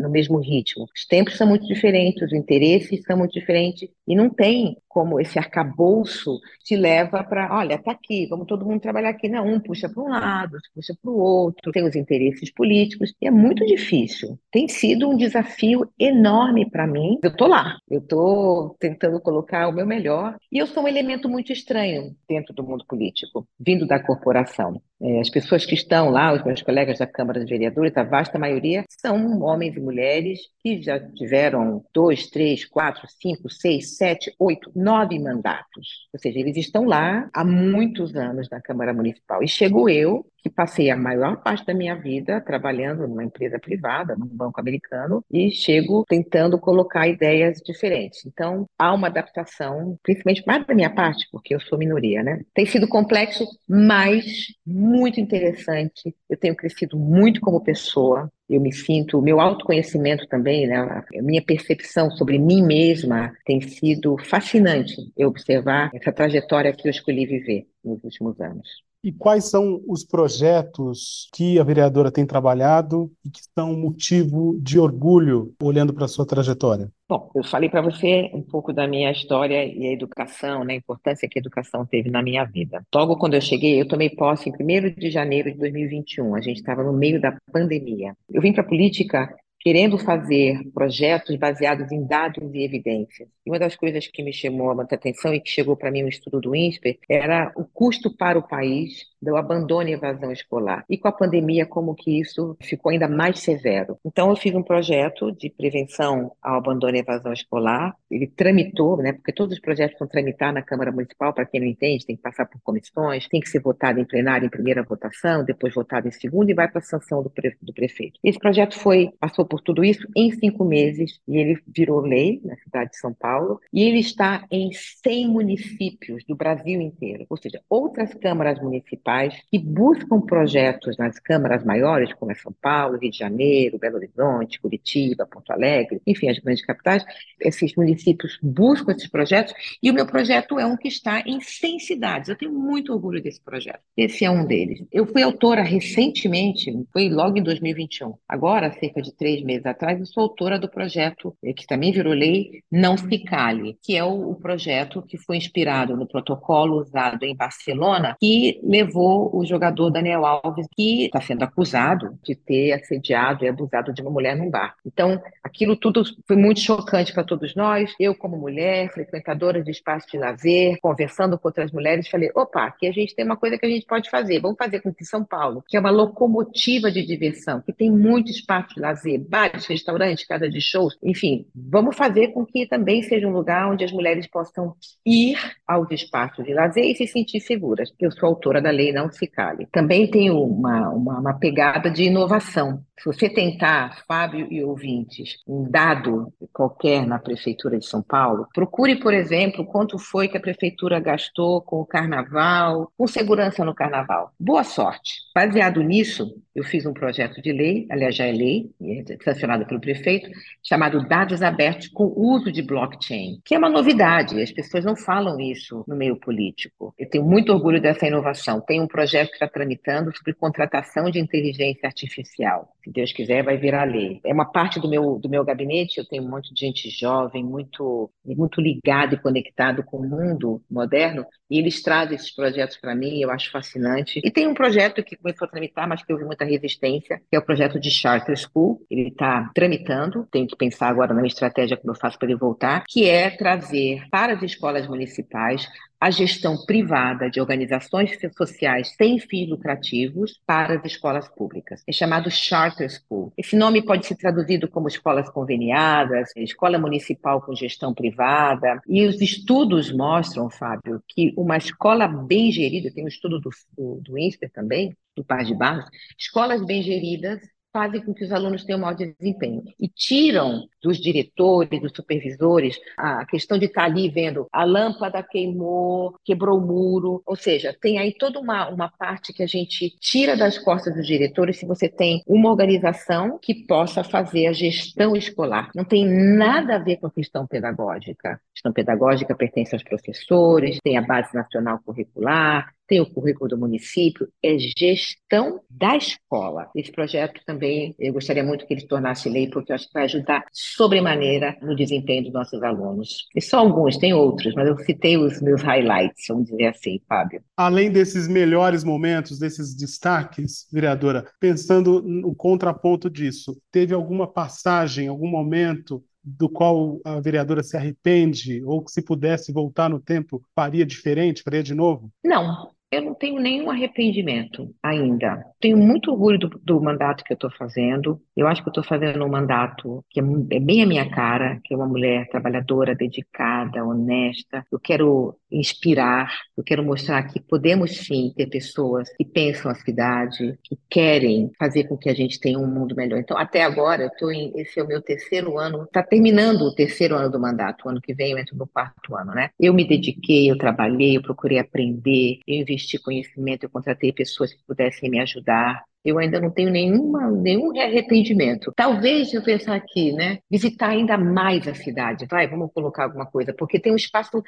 no 0.00 0.08
mesmo 0.08 0.23
ritmo. 0.40 0.86
Os 0.94 1.06
tempos 1.06 1.36
são 1.36 1.46
muito 1.46 1.66
diferentes, 1.66 2.22
os 2.22 2.32
interesses 2.32 3.02
são 3.04 3.16
muito 3.16 3.32
diferentes, 3.32 3.88
e 4.06 4.14
não 4.14 4.28
tem 4.30 4.76
como 4.88 5.18
esse 5.20 5.38
arcabouço 5.38 6.38
te 6.62 6.76
leva 6.76 7.24
para, 7.24 7.52
olha, 7.56 7.76
tá 7.76 7.90
aqui, 7.90 8.26
vamos 8.28 8.46
todo 8.46 8.64
mundo 8.64 8.80
trabalhar 8.80 9.08
aqui. 9.10 9.28
Não, 9.28 9.44
um 9.44 9.58
puxa 9.58 9.88
para 9.88 10.02
um 10.02 10.08
lado, 10.08 10.56
puxa 10.72 10.94
para 11.02 11.10
o 11.10 11.18
outro, 11.18 11.72
tem 11.72 11.84
os 11.84 11.96
interesses 11.96 12.52
políticos, 12.52 13.12
e 13.20 13.26
é 13.26 13.30
muito 13.30 13.66
difícil. 13.66 14.38
Tem 14.52 14.68
sido 14.68 15.08
um 15.08 15.16
desafio 15.16 15.90
enorme 15.98 16.70
para 16.70 16.86
mim. 16.86 17.18
Eu 17.22 17.34
tô 17.34 17.46
lá, 17.48 17.76
eu 17.90 18.00
tô 18.00 18.76
tentando 18.78 19.20
colocar 19.20 19.68
o 19.68 19.72
meu 19.72 19.86
melhor, 19.86 20.36
e 20.52 20.58
eu 20.58 20.66
sou 20.66 20.84
um 20.84 20.88
elemento 20.88 21.28
muito 21.28 21.52
estranho 21.52 22.14
dentro 22.28 22.54
do 22.54 22.62
mundo 22.62 22.84
político, 22.86 23.46
vindo 23.58 23.86
da 23.86 23.98
corporação. 23.98 24.80
É, 25.06 25.20
as 25.20 25.28
pessoas 25.28 25.66
que 25.66 25.74
estão 25.74 26.08
lá, 26.08 26.32
os 26.32 26.42
meus 26.42 26.62
colegas 26.62 26.98
da 26.98 27.06
Câmara 27.06 27.38
de 27.38 27.44
Vereadores, 27.44 27.94
a 27.94 28.02
vasta 28.02 28.38
maioria, 28.38 28.84
são 28.88 29.42
homens 29.42 29.76
e 29.76 29.80
mulheres 29.80 30.40
que 30.62 30.80
já 30.80 30.98
tiveram 30.98 31.84
dois, 31.92 32.28
três, 32.28 32.64
quatro, 32.64 33.06
cinco, 33.20 33.50
seis, 33.50 33.98
sete, 33.98 34.34
oito, 34.38 34.72
nove 34.74 35.18
mandatos. 35.18 36.08
Ou 36.10 36.18
seja, 36.18 36.38
eles 36.38 36.56
estão 36.56 36.84
lá 36.84 37.28
há 37.34 37.44
muitos 37.44 38.16
anos 38.16 38.48
na 38.48 38.62
Câmara 38.62 38.94
Municipal. 38.94 39.42
E 39.42 39.48
chego 39.48 39.90
eu, 39.90 40.24
que 40.44 40.50
passei 40.50 40.90
a 40.90 40.96
maior 40.96 41.42
parte 41.42 41.64
da 41.64 41.72
minha 41.72 41.94
vida 41.94 42.38
trabalhando 42.38 43.08
numa 43.08 43.24
empresa 43.24 43.58
privada, 43.58 44.14
num 44.14 44.26
banco 44.26 44.60
americano, 44.60 45.24
e 45.32 45.50
chego 45.50 46.04
tentando 46.06 46.58
colocar 46.58 47.08
ideias 47.08 47.62
diferentes. 47.64 48.26
Então, 48.26 48.66
há 48.78 48.92
uma 48.92 49.06
adaptação, 49.06 49.98
principalmente 50.02 50.44
mais 50.46 50.66
da 50.66 50.74
minha 50.74 50.90
parte, 50.90 51.26
porque 51.32 51.54
eu 51.54 51.60
sou 51.60 51.78
minoria, 51.78 52.22
né? 52.22 52.42
Tem 52.52 52.66
sido 52.66 52.86
complexo, 52.86 53.46
mas 53.66 54.26
muito 54.66 55.18
interessante. 55.18 56.14
Eu 56.28 56.36
tenho 56.36 56.54
crescido 56.54 56.98
muito 56.98 57.40
como 57.40 57.64
pessoa, 57.64 58.30
eu 58.46 58.60
me 58.60 58.70
sinto, 58.70 59.22
meu 59.22 59.40
autoconhecimento 59.40 60.26
também, 60.28 60.66
né, 60.66 60.76
a 60.76 61.22
minha 61.22 61.42
percepção 61.42 62.10
sobre 62.10 62.38
mim 62.38 62.62
mesma 62.62 63.32
tem 63.46 63.62
sido 63.62 64.18
fascinante 64.18 64.94
eu 65.16 65.28
observar 65.28 65.90
essa 65.94 66.12
trajetória 66.12 66.74
que 66.74 66.86
eu 66.86 66.90
escolhi 66.90 67.24
viver 67.24 67.66
nos 67.82 68.04
últimos 68.04 68.38
anos. 68.42 68.68
E 69.04 69.12
quais 69.12 69.50
são 69.50 69.82
os 69.86 70.02
projetos 70.02 71.28
que 71.34 71.60
a 71.60 71.62
vereadora 71.62 72.10
tem 72.10 72.24
trabalhado 72.24 73.12
e 73.22 73.28
que 73.28 73.42
são 73.54 73.76
motivo 73.76 74.58
de 74.62 74.78
orgulho 74.78 75.52
olhando 75.62 75.92
para 75.92 76.06
a 76.06 76.08
sua 76.08 76.26
trajetória? 76.26 76.90
Bom, 77.06 77.30
eu 77.34 77.44
falei 77.44 77.68
para 77.68 77.82
você 77.82 78.30
um 78.32 78.40
pouco 78.40 78.72
da 78.72 78.88
minha 78.88 79.12
história 79.12 79.62
e 79.62 79.86
a 79.88 79.92
educação, 79.92 80.64
né, 80.64 80.72
a 80.72 80.76
importância 80.78 81.28
que 81.30 81.38
a 81.38 81.42
educação 81.42 81.84
teve 81.84 82.10
na 82.10 82.22
minha 82.22 82.44
vida. 82.44 82.82
Logo 82.94 83.18
quando 83.18 83.34
eu 83.34 83.42
cheguei, 83.42 83.78
eu 83.78 83.86
tomei 83.86 84.08
posse 84.08 84.48
em 84.48 84.52
1 84.52 84.94
de 84.98 85.10
janeiro 85.10 85.52
de 85.52 85.58
2021. 85.58 86.34
A 86.34 86.40
gente 86.40 86.56
estava 86.56 86.82
no 86.82 86.94
meio 86.94 87.20
da 87.20 87.36
pandemia. 87.52 88.16
Eu 88.32 88.40
vim 88.40 88.54
para 88.54 88.62
a 88.62 88.66
política 88.66 89.28
querendo 89.64 89.96
fazer 89.96 90.62
projetos 90.74 91.34
baseados 91.36 91.90
em 91.90 92.06
dados 92.06 92.52
e 92.52 92.62
evidências. 92.62 93.28
E 93.46 93.50
uma 93.50 93.58
das 93.58 93.74
coisas 93.74 94.06
que 94.06 94.22
me 94.22 94.32
chamou 94.32 94.74
muita 94.74 94.94
atenção 94.94 95.32
e 95.32 95.40
que 95.40 95.50
chegou 95.50 95.74
para 95.74 95.90
mim 95.90 96.02
no 96.02 96.08
estudo 96.08 96.38
do 96.38 96.54
INSPER 96.54 96.98
era 97.08 97.50
o 97.56 97.64
custo 97.64 98.14
para 98.14 98.38
o 98.38 98.46
país 98.46 99.06
do 99.24 99.36
abandono 99.36 99.88
e 99.88 99.92
evasão 99.94 100.30
escolar. 100.30 100.84
E 100.88 100.98
com 100.98 101.08
a 101.08 101.12
pandemia, 101.12 101.64
como 101.64 101.94
que 101.94 102.20
isso 102.20 102.56
ficou 102.60 102.92
ainda 102.92 103.08
mais 103.08 103.40
severo. 103.40 103.98
Então, 104.04 104.28
eu 104.28 104.36
fiz 104.36 104.54
um 104.54 104.62
projeto 104.62 105.32
de 105.32 105.48
prevenção 105.48 106.32
ao 106.42 106.56
abandono 106.58 106.94
e 106.96 107.00
evasão 107.00 107.32
escolar. 107.32 107.96
Ele 108.10 108.26
tramitou, 108.26 108.98
né, 108.98 109.14
porque 109.14 109.32
todos 109.32 109.54
os 109.54 109.60
projetos 109.60 109.98
vão 109.98 110.06
tramitar 110.06 110.52
na 110.52 110.60
Câmara 110.60 110.92
Municipal, 110.92 111.32
para 111.32 111.46
quem 111.46 111.60
não 111.60 111.66
entende, 111.66 112.04
tem 112.04 112.16
que 112.16 112.22
passar 112.22 112.44
por 112.44 112.60
comissões, 112.62 113.26
tem 113.28 113.40
que 113.40 113.48
ser 113.48 113.60
votado 113.60 113.98
em 113.98 114.04
plenário 114.04 114.46
em 114.46 114.50
primeira 114.50 114.82
votação, 114.82 115.42
depois 115.42 115.72
votado 115.72 116.06
em 116.06 116.12
segunda 116.12 116.50
e 116.52 116.54
vai 116.54 116.68
para 116.68 116.80
a 116.80 116.82
sanção 116.82 117.22
do, 117.22 117.30
pre 117.30 117.56
do 117.62 117.72
prefeito. 117.72 118.20
Esse 118.22 118.38
projeto 118.38 118.78
foi 118.78 119.10
passou 119.18 119.46
por 119.46 119.53
tudo 119.60 119.84
isso 119.84 120.06
em 120.16 120.30
cinco 120.32 120.64
meses 120.64 121.20
e 121.26 121.36
ele 121.36 121.58
virou 121.66 122.00
lei 122.00 122.40
na 122.44 122.56
cidade 122.56 122.90
de 122.90 122.98
São 122.98 123.12
Paulo 123.12 123.60
e 123.72 123.82
ele 123.82 123.98
está 123.98 124.46
em 124.50 124.70
100 124.72 125.28
municípios 125.28 126.24
do 126.24 126.34
Brasil 126.34 126.80
inteiro, 126.80 127.26
ou 127.28 127.36
seja, 127.36 127.60
outras 127.68 128.14
câmaras 128.14 128.60
municipais 128.60 129.40
que 129.50 129.58
buscam 129.58 130.20
projetos 130.20 130.96
nas 130.96 131.18
câmaras 131.18 131.64
maiores, 131.64 132.12
como 132.14 132.32
é 132.32 132.34
São 132.34 132.52
Paulo, 132.60 132.98
Rio 132.98 133.10
de 133.10 133.18
Janeiro, 133.18 133.78
Belo 133.78 133.96
Horizonte, 133.96 134.60
Curitiba, 134.60 135.26
Porto 135.26 135.50
Alegre, 135.50 136.00
enfim, 136.06 136.28
as 136.28 136.38
grandes 136.38 136.64
capitais, 136.64 137.04
esses 137.40 137.74
municípios 137.74 138.38
buscam 138.42 138.92
esses 138.92 139.08
projetos 139.08 139.54
e 139.82 139.90
o 139.90 139.94
meu 139.94 140.06
projeto 140.06 140.58
é 140.58 140.66
um 140.66 140.76
que 140.76 140.88
está 140.88 141.20
em 141.20 141.40
100 141.40 141.78
cidades. 141.80 142.28
Eu 142.28 142.36
tenho 142.36 142.52
muito 142.52 142.92
orgulho 142.92 143.22
desse 143.22 143.40
projeto. 143.40 143.80
Esse 143.96 144.24
é 144.24 144.30
um 144.30 144.44
deles. 144.44 144.84
Eu 144.92 145.06
fui 145.06 145.22
autora 145.22 145.62
recentemente, 145.62 146.72
foi 146.92 147.08
logo 147.08 147.38
em 147.38 147.42
2021, 147.42 148.14
agora, 148.28 148.72
cerca 148.72 149.02
de 149.02 149.12
três 149.12 149.42
meses 149.44 149.66
atrás, 149.66 150.00
eu 150.00 150.06
sou 150.06 150.24
autora 150.24 150.58
do 150.58 150.68
projeto, 150.68 151.36
eh, 151.44 151.52
que 151.52 151.66
também 151.66 151.92
virou 151.92 152.12
lei, 152.12 152.62
Não 152.70 152.96
Se 152.96 153.18
Cale, 153.18 153.78
que 153.82 153.96
é 153.96 154.02
o, 154.02 154.30
o 154.30 154.34
projeto 154.34 155.02
que 155.02 155.18
foi 155.18 155.36
inspirado 155.36 155.96
no 155.96 156.06
protocolo 156.06 156.80
usado 156.80 157.24
em 157.24 157.36
Barcelona, 157.36 158.16
que 158.20 158.60
levou 158.62 159.30
o 159.36 159.44
jogador 159.44 159.90
Daniel 159.90 160.24
Alves, 160.24 160.66
que 160.74 161.06
está 161.06 161.20
sendo 161.20 161.42
acusado 161.42 162.18
de 162.22 162.34
ter 162.34 162.72
assediado 162.72 163.44
e 163.44 163.48
abusado 163.48 163.92
de 163.92 164.02
uma 164.02 164.10
mulher 164.10 164.36
num 164.36 164.50
bar. 164.50 164.74
Então, 164.84 165.20
aquilo 165.42 165.76
tudo 165.76 166.02
foi 166.26 166.36
muito 166.36 166.60
chocante 166.60 167.12
para 167.12 167.24
todos 167.24 167.54
nós. 167.54 167.94
Eu, 168.00 168.14
como 168.14 168.36
mulher, 168.36 168.90
frequentadora 168.92 169.62
de 169.62 169.70
espaço 169.70 170.06
de 170.10 170.18
lazer, 170.18 170.78
conversando 170.80 171.38
com 171.38 171.48
outras 171.48 171.70
mulheres, 171.72 172.08
falei: 172.08 172.30
opa, 172.34 172.64
aqui 172.64 172.86
a 172.86 172.92
gente 172.92 173.14
tem 173.14 173.24
uma 173.24 173.36
coisa 173.36 173.58
que 173.58 173.66
a 173.66 173.68
gente 173.68 173.86
pode 173.86 174.08
fazer. 174.10 174.40
Vamos 174.40 174.56
fazer 174.58 174.80
com 174.80 174.92
que 174.92 175.04
São 175.04 175.24
Paulo, 175.24 175.62
que 175.66 175.76
é 175.76 175.80
uma 175.80 175.90
locomotiva 175.90 176.90
de 176.90 177.04
diversão, 177.04 177.60
que 177.60 177.72
tem 177.72 177.90
muito 177.90 178.30
espaço 178.30 178.74
de 178.74 178.80
lazer, 178.80 179.20
bares, 179.34 179.66
restaurantes, 179.66 180.24
casa 180.24 180.48
de 180.48 180.60
shows, 180.60 180.96
enfim, 181.02 181.44
vamos 181.52 181.96
fazer 181.96 182.28
com 182.28 182.46
que 182.46 182.68
também 182.68 183.02
seja 183.02 183.26
um 183.26 183.32
lugar 183.32 183.68
onde 183.68 183.84
as 183.84 183.90
mulheres 183.90 184.28
possam 184.28 184.76
ir 185.04 185.36
aos 185.66 185.90
espaços 185.90 186.44
de 186.44 186.54
lazer 186.54 186.84
e 186.84 186.94
se 186.94 187.08
sentir 187.08 187.40
seguras. 187.40 187.92
Eu 187.98 188.12
sou 188.12 188.28
autora 188.28 188.62
da 188.62 188.70
lei 188.70 188.92
Não 188.92 189.10
Se 189.10 189.26
Cale. 189.26 189.66
Também 189.72 190.08
tenho 190.08 190.40
uma, 190.40 190.88
uma, 190.90 191.18
uma 191.18 191.34
pegada 191.34 191.90
de 191.90 192.04
inovação. 192.04 192.84
Se 192.96 193.06
você 193.06 193.28
tentar, 193.28 194.04
Fábio 194.06 194.46
e 194.52 194.62
ouvintes, 194.62 195.38
um 195.48 195.68
dado 195.68 196.32
qualquer 196.52 197.04
na 197.04 197.18
Prefeitura 197.18 197.76
de 197.76 197.86
São 197.86 198.02
Paulo, 198.02 198.46
procure, 198.54 198.94
por 198.96 199.12
exemplo, 199.12 199.66
quanto 199.66 199.98
foi 199.98 200.28
que 200.28 200.36
a 200.36 200.40
Prefeitura 200.40 201.00
gastou 201.00 201.60
com 201.60 201.80
o 201.80 201.86
Carnaval, 201.86 202.92
com 202.96 203.06
segurança 203.08 203.64
no 203.64 203.74
Carnaval. 203.74 204.30
Boa 204.38 204.62
sorte. 204.62 205.14
Baseado 205.34 205.82
nisso, 205.82 206.40
eu 206.54 206.62
fiz 206.62 206.86
um 206.86 206.92
projeto 206.92 207.42
de 207.42 207.52
lei, 207.52 207.86
aliás, 207.90 208.14
já 208.14 208.26
é 208.26 208.32
lei, 208.32 208.70
é 208.80 209.02
sancionado 209.24 209.66
pelo 209.66 209.80
prefeito, 209.80 210.30
chamado 210.62 211.06
Dados 211.06 211.42
Abertos 211.42 211.88
com 211.88 212.12
Uso 212.16 212.52
de 212.52 212.62
Blockchain, 212.62 213.40
que 213.44 213.54
é 213.54 213.58
uma 213.58 213.70
novidade, 213.70 214.40
as 214.40 214.52
pessoas 214.52 214.84
não 214.84 214.96
falam 214.96 215.40
isso 215.40 215.84
no 215.88 215.96
meio 215.96 216.16
político. 216.16 216.94
Eu 216.98 217.08
tenho 217.08 217.24
muito 217.24 217.52
orgulho 217.52 217.80
dessa 217.80 218.06
inovação. 218.06 218.60
Tem 218.60 218.80
um 218.80 218.86
projeto 218.86 219.28
que 219.28 219.34
está 219.34 219.48
tramitando 219.48 220.14
sobre 220.16 220.34
contratação 220.34 221.10
de 221.10 221.18
inteligência 221.18 221.86
artificial. 221.86 222.68
Se 222.82 222.90
Deus 222.90 223.12
quiser, 223.12 223.42
vai 223.42 223.56
virar 223.56 223.84
lei. 223.84 224.20
É 224.24 224.32
uma 224.32 224.44
parte 224.44 224.78
do 224.78 224.88
meu, 224.88 225.18
do 225.18 225.28
meu 225.28 225.44
gabinete, 225.44 225.98
eu 225.98 226.06
tenho 226.06 226.22
um 226.22 226.28
monte 226.28 226.52
de 226.52 226.60
gente 226.60 226.90
jovem, 226.90 227.42
muito, 227.42 228.10
muito 228.24 228.60
ligado 228.60 229.14
e 229.14 229.18
conectado 229.18 229.82
com 229.82 229.98
o 229.98 230.08
mundo 230.08 230.62
moderno, 230.70 231.24
e 231.50 231.58
eles 231.58 231.82
trazem 231.82 232.16
esses 232.16 232.34
projetos 232.34 232.76
para 232.76 232.94
mim, 232.94 233.20
eu 233.20 233.30
acho 233.30 233.50
fascinante. 233.50 234.20
E 234.24 234.30
tem 234.30 234.46
um 234.46 234.54
projeto 234.54 235.02
que 235.02 235.16
começou 235.16 235.46
a 235.46 235.50
tramitar, 235.50 235.88
mas 235.88 236.02
que 236.02 236.12
houve 236.12 236.24
muita 236.24 236.44
resistência, 236.44 237.20
que 237.30 237.36
é 237.36 237.38
o 237.38 237.44
projeto 237.44 237.78
de 237.78 237.90
Charter 237.90 238.36
School. 238.36 238.84
Ele 238.90 239.03
está 239.08 239.50
tramitando, 239.54 240.26
tenho 240.30 240.46
que 240.46 240.56
pensar 240.56 240.88
agora 240.88 241.14
na 241.14 241.26
estratégia 241.26 241.76
como 241.76 241.92
eu 241.92 241.98
faço 241.98 242.18
para 242.18 242.28
ele 242.28 242.38
voltar, 242.38 242.84
que 242.88 243.08
é 243.08 243.30
trazer 243.30 244.06
para 244.10 244.34
as 244.34 244.42
escolas 244.42 244.86
municipais 244.86 245.68
a 246.04 246.10
gestão 246.10 246.56
privada 246.66 247.30
de 247.30 247.40
organizações 247.40 248.10
sociais 248.36 248.94
sem 248.94 249.18
fins 249.18 249.48
lucrativos 249.48 250.38
para 250.46 250.74
as 250.74 250.84
escolas 250.84 251.26
públicas. 251.28 251.82
É 251.88 251.92
chamado 251.92 252.30
Charter 252.30 252.90
School. 252.90 253.32
Esse 253.38 253.56
nome 253.56 253.80
pode 253.80 254.06
ser 254.06 254.16
traduzido 254.16 254.68
como 254.68 254.86
escolas 254.86 255.30
conveniadas, 255.30 256.28
escola 256.36 256.78
municipal 256.78 257.40
com 257.40 257.54
gestão 257.54 257.94
privada. 257.94 258.82
E 258.86 259.06
os 259.06 259.18
estudos 259.22 259.90
mostram, 259.90 260.50
Fábio, 260.50 261.02
que 261.08 261.32
uma 261.38 261.56
escola 261.56 262.06
bem 262.06 262.52
gerida, 262.52 262.92
tem 262.92 263.04
um 263.04 263.08
estudo 263.08 263.40
do, 263.40 263.48
do, 263.74 264.00
do 264.02 264.18
INSPER 264.18 264.50
também, 264.52 264.94
do 265.16 265.24
Par 265.24 265.42
de 265.42 265.54
Barros, 265.54 265.86
escolas 266.18 266.62
bem 266.66 266.82
geridas 266.82 267.40
fazem 267.74 268.00
com 268.00 268.14
que 268.14 268.24
os 268.24 268.30
alunos 268.30 268.64
tenham 268.64 268.78
maior 268.78 268.94
desempenho 268.94 269.64
e 269.80 269.88
tiram 269.88 270.68
dos 270.80 270.96
diretores, 270.96 271.80
dos 271.80 271.90
supervisores, 271.92 272.78
a 272.96 273.26
questão 273.26 273.58
de 273.58 273.64
estar 273.64 273.82
ali 273.82 274.08
vendo 274.08 274.46
a 274.52 274.64
lâmpada 274.64 275.20
queimou, 275.24 276.14
quebrou 276.24 276.58
o 276.58 276.64
muro, 276.64 277.20
ou 277.26 277.34
seja, 277.34 277.76
tem 277.80 277.98
aí 277.98 278.14
toda 278.16 278.38
uma, 278.38 278.68
uma 278.68 278.88
parte 278.88 279.32
que 279.32 279.42
a 279.42 279.46
gente 279.46 279.90
tira 279.98 280.36
das 280.36 280.56
costas 280.56 280.94
dos 280.94 281.06
diretores 281.06 281.58
se 281.58 281.66
você 281.66 281.88
tem 281.88 282.22
uma 282.28 282.48
organização 282.48 283.38
que 283.42 283.66
possa 283.66 284.04
fazer 284.04 284.46
a 284.46 284.52
gestão 284.52 285.16
escolar. 285.16 285.70
Não 285.74 285.84
tem 285.84 286.06
nada 286.06 286.76
a 286.76 286.78
ver 286.78 286.98
com 286.98 287.08
a 287.08 287.10
questão 287.10 287.44
pedagógica. 287.44 288.34
A 288.34 288.52
questão 288.52 288.72
pedagógica 288.72 289.34
pertence 289.34 289.74
aos 289.74 289.82
professores, 289.82 290.78
tem 290.84 290.96
a 290.96 291.02
base 291.02 291.34
nacional 291.34 291.80
curricular, 291.84 292.72
tem 292.86 293.00
o 293.00 293.06
currículo 293.06 293.48
do 293.48 293.58
município, 293.58 294.28
é 294.42 294.56
gestão 294.58 295.60
da 295.70 295.96
escola. 295.96 296.68
Esse 296.74 296.92
projeto 296.92 297.40
também, 297.46 297.94
eu 297.98 298.12
gostaria 298.12 298.44
muito 298.44 298.66
que 298.66 298.74
ele 298.74 298.80
se 298.80 298.86
tornasse 298.86 299.28
lei, 299.28 299.48
porque 299.48 299.72
eu 299.72 299.74
acho 299.74 299.86
que 299.86 299.94
vai 299.94 300.04
ajudar 300.04 300.44
sobremaneira 300.52 301.56
no 301.62 301.74
desempenho 301.74 302.24
dos 302.24 302.32
nossos 302.32 302.62
alunos. 302.62 303.26
E 303.34 303.40
só 303.40 303.58
alguns, 303.58 303.96
tem 303.96 304.12
outros, 304.12 304.54
mas 304.54 304.68
eu 304.68 304.76
citei 304.78 305.16
os 305.16 305.40
meus 305.40 305.62
highlights, 305.62 306.24
vamos 306.28 306.46
dizer 306.46 306.66
assim, 306.66 307.00
Fábio. 307.08 307.42
Além 307.56 307.90
desses 307.90 308.28
melhores 308.28 308.84
momentos, 308.84 309.38
desses 309.38 309.74
destaques, 309.74 310.66
vereadora, 310.72 311.26
pensando 311.40 312.02
no 312.02 312.34
contraponto 312.34 313.08
disso, 313.08 313.56
teve 313.70 313.94
alguma 313.94 314.26
passagem, 314.26 315.08
algum 315.08 315.28
momento 315.28 316.02
do 316.24 316.48
qual 316.48 317.00
a 317.04 317.20
vereadora 317.20 317.62
se 317.62 317.76
arrepende 317.76 318.64
ou 318.64 318.82
que 318.82 318.90
se 318.90 319.02
pudesse 319.02 319.52
voltar 319.52 319.90
no 319.90 320.00
tempo 320.00 320.42
faria 320.54 320.86
diferente, 320.86 321.42
faria 321.42 321.62
de 321.62 321.74
novo? 321.74 322.10
Não, 322.24 322.70
eu 322.94 323.02
não 323.02 323.14
tenho 323.14 323.40
nenhum 323.40 323.70
arrependimento 323.70 324.74
ainda. 324.82 325.44
Tenho 325.60 325.76
muito 325.76 326.10
orgulho 326.10 326.38
do, 326.38 326.60
do 326.62 326.80
mandato 326.80 327.24
que 327.24 327.32
eu 327.32 327.36
estou 327.36 327.50
fazendo. 327.50 328.20
Eu 328.36 328.46
acho 328.46 328.62
que 328.62 328.68
eu 328.68 328.70
estou 328.70 328.84
fazendo 328.84 329.24
um 329.24 329.28
mandato 329.28 330.04
que 330.10 330.20
é, 330.20 330.24
é, 330.50 330.60
bem 330.60 330.82
a 330.82 330.86
minha 330.86 331.08
cara, 331.10 331.58
que 331.64 331.72
é 331.72 331.76
uma 331.76 331.86
mulher 331.86 332.28
trabalhadora, 332.28 332.94
dedicada, 332.94 333.84
honesta. 333.84 334.64
Eu 334.70 334.78
quero 334.78 335.36
inspirar, 335.50 336.30
eu 336.56 336.64
quero 336.64 336.84
mostrar 336.84 337.22
que 337.24 337.40
podemos 337.40 337.96
sim 337.98 338.32
ter 338.36 338.46
pessoas 338.46 339.08
que 339.16 339.24
pensam 339.24 339.70
a 339.70 339.74
cidade, 339.74 340.58
que 340.62 340.78
querem 340.90 341.50
fazer 341.58 341.84
com 341.84 341.96
que 341.96 342.08
a 342.08 342.14
gente 342.14 342.40
tenha 342.40 342.58
um 342.58 342.66
mundo 342.66 342.94
melhor. 342.94 343.18
Então, 343.18 343.38
até 343.38 343.62
agora, 343.62 344.02
eu 344.04 344.10
tô 344.18 344.30
em, 344.30 344.52
esse 344.56 344.78
é 344.78 344.82
o 344.82 344.86
meu 344.86 345.00
terceiro 345.00 345.58
ano, 345.58 345.84
está 345.84 346.02
terminando 346.02 346.62
o 346.62 346.74
terceiro 346.74 347.14
ano 347.14 347.30
do 347.30 347.40
mandato. 347.40 347.86
O 347.86 347.88
ano 347.88 348.00
que 348.00 348.14
vem 348.14 348.32
eu 348.32 348.38
entro 348.38 348.56
no 348.56 348.66
quarto 348.66 349.16
ano, 349.16 349.32
né? 349.32 349.50
Eu 349.58 349.72
me 349.72 349.86
dediquei, 349.86 350.50
eu 350.50 350.58
trabalhei, 350.58 351.16
eu 351.16 351.22
procurei 351.22 351.58
aprender, 351.58 352.40
eu 352.46 352.56
investi 352.56 352.83
investi 352.84 352.98
conhecimento, 352.98 353.64
eu 353.64 353.70
contratei 353.70 354.12
pessoas 354.12 354.52
que 354.52 354.62
pudessem 354.66 355.10
me 355.10 355.18
ajudar. 355.20 355.82
Eu 356.04 356.18
ainda 356.18 356.38
não 356.38 356.50
tenho 356.50 356.70
nenhuma, 356.70 357.30
nenhum 357.30 357.80
arrependimento. 357.80 358.72
Talvez 358.76 359.32
eu 359.32 359.42
pensar 359.42 359.74
aqui, 359.74 360.12
né? 360.12 360.38
Visitar 360.50 360.90
ainda 360.90 361.16
mais 361.16 361.66
a 361.66 361.74
cidade. 361.74 362.26
Vai, 362.30 362.46
vamos 362.46 362.70
colocar 362.74 363.04
alguma 363.04 363.24
coisa, 363.24 363.54
porque 363.54 363.80
tem 363.80 363.90
um 363.90 363.96
espaço 363.96 364.42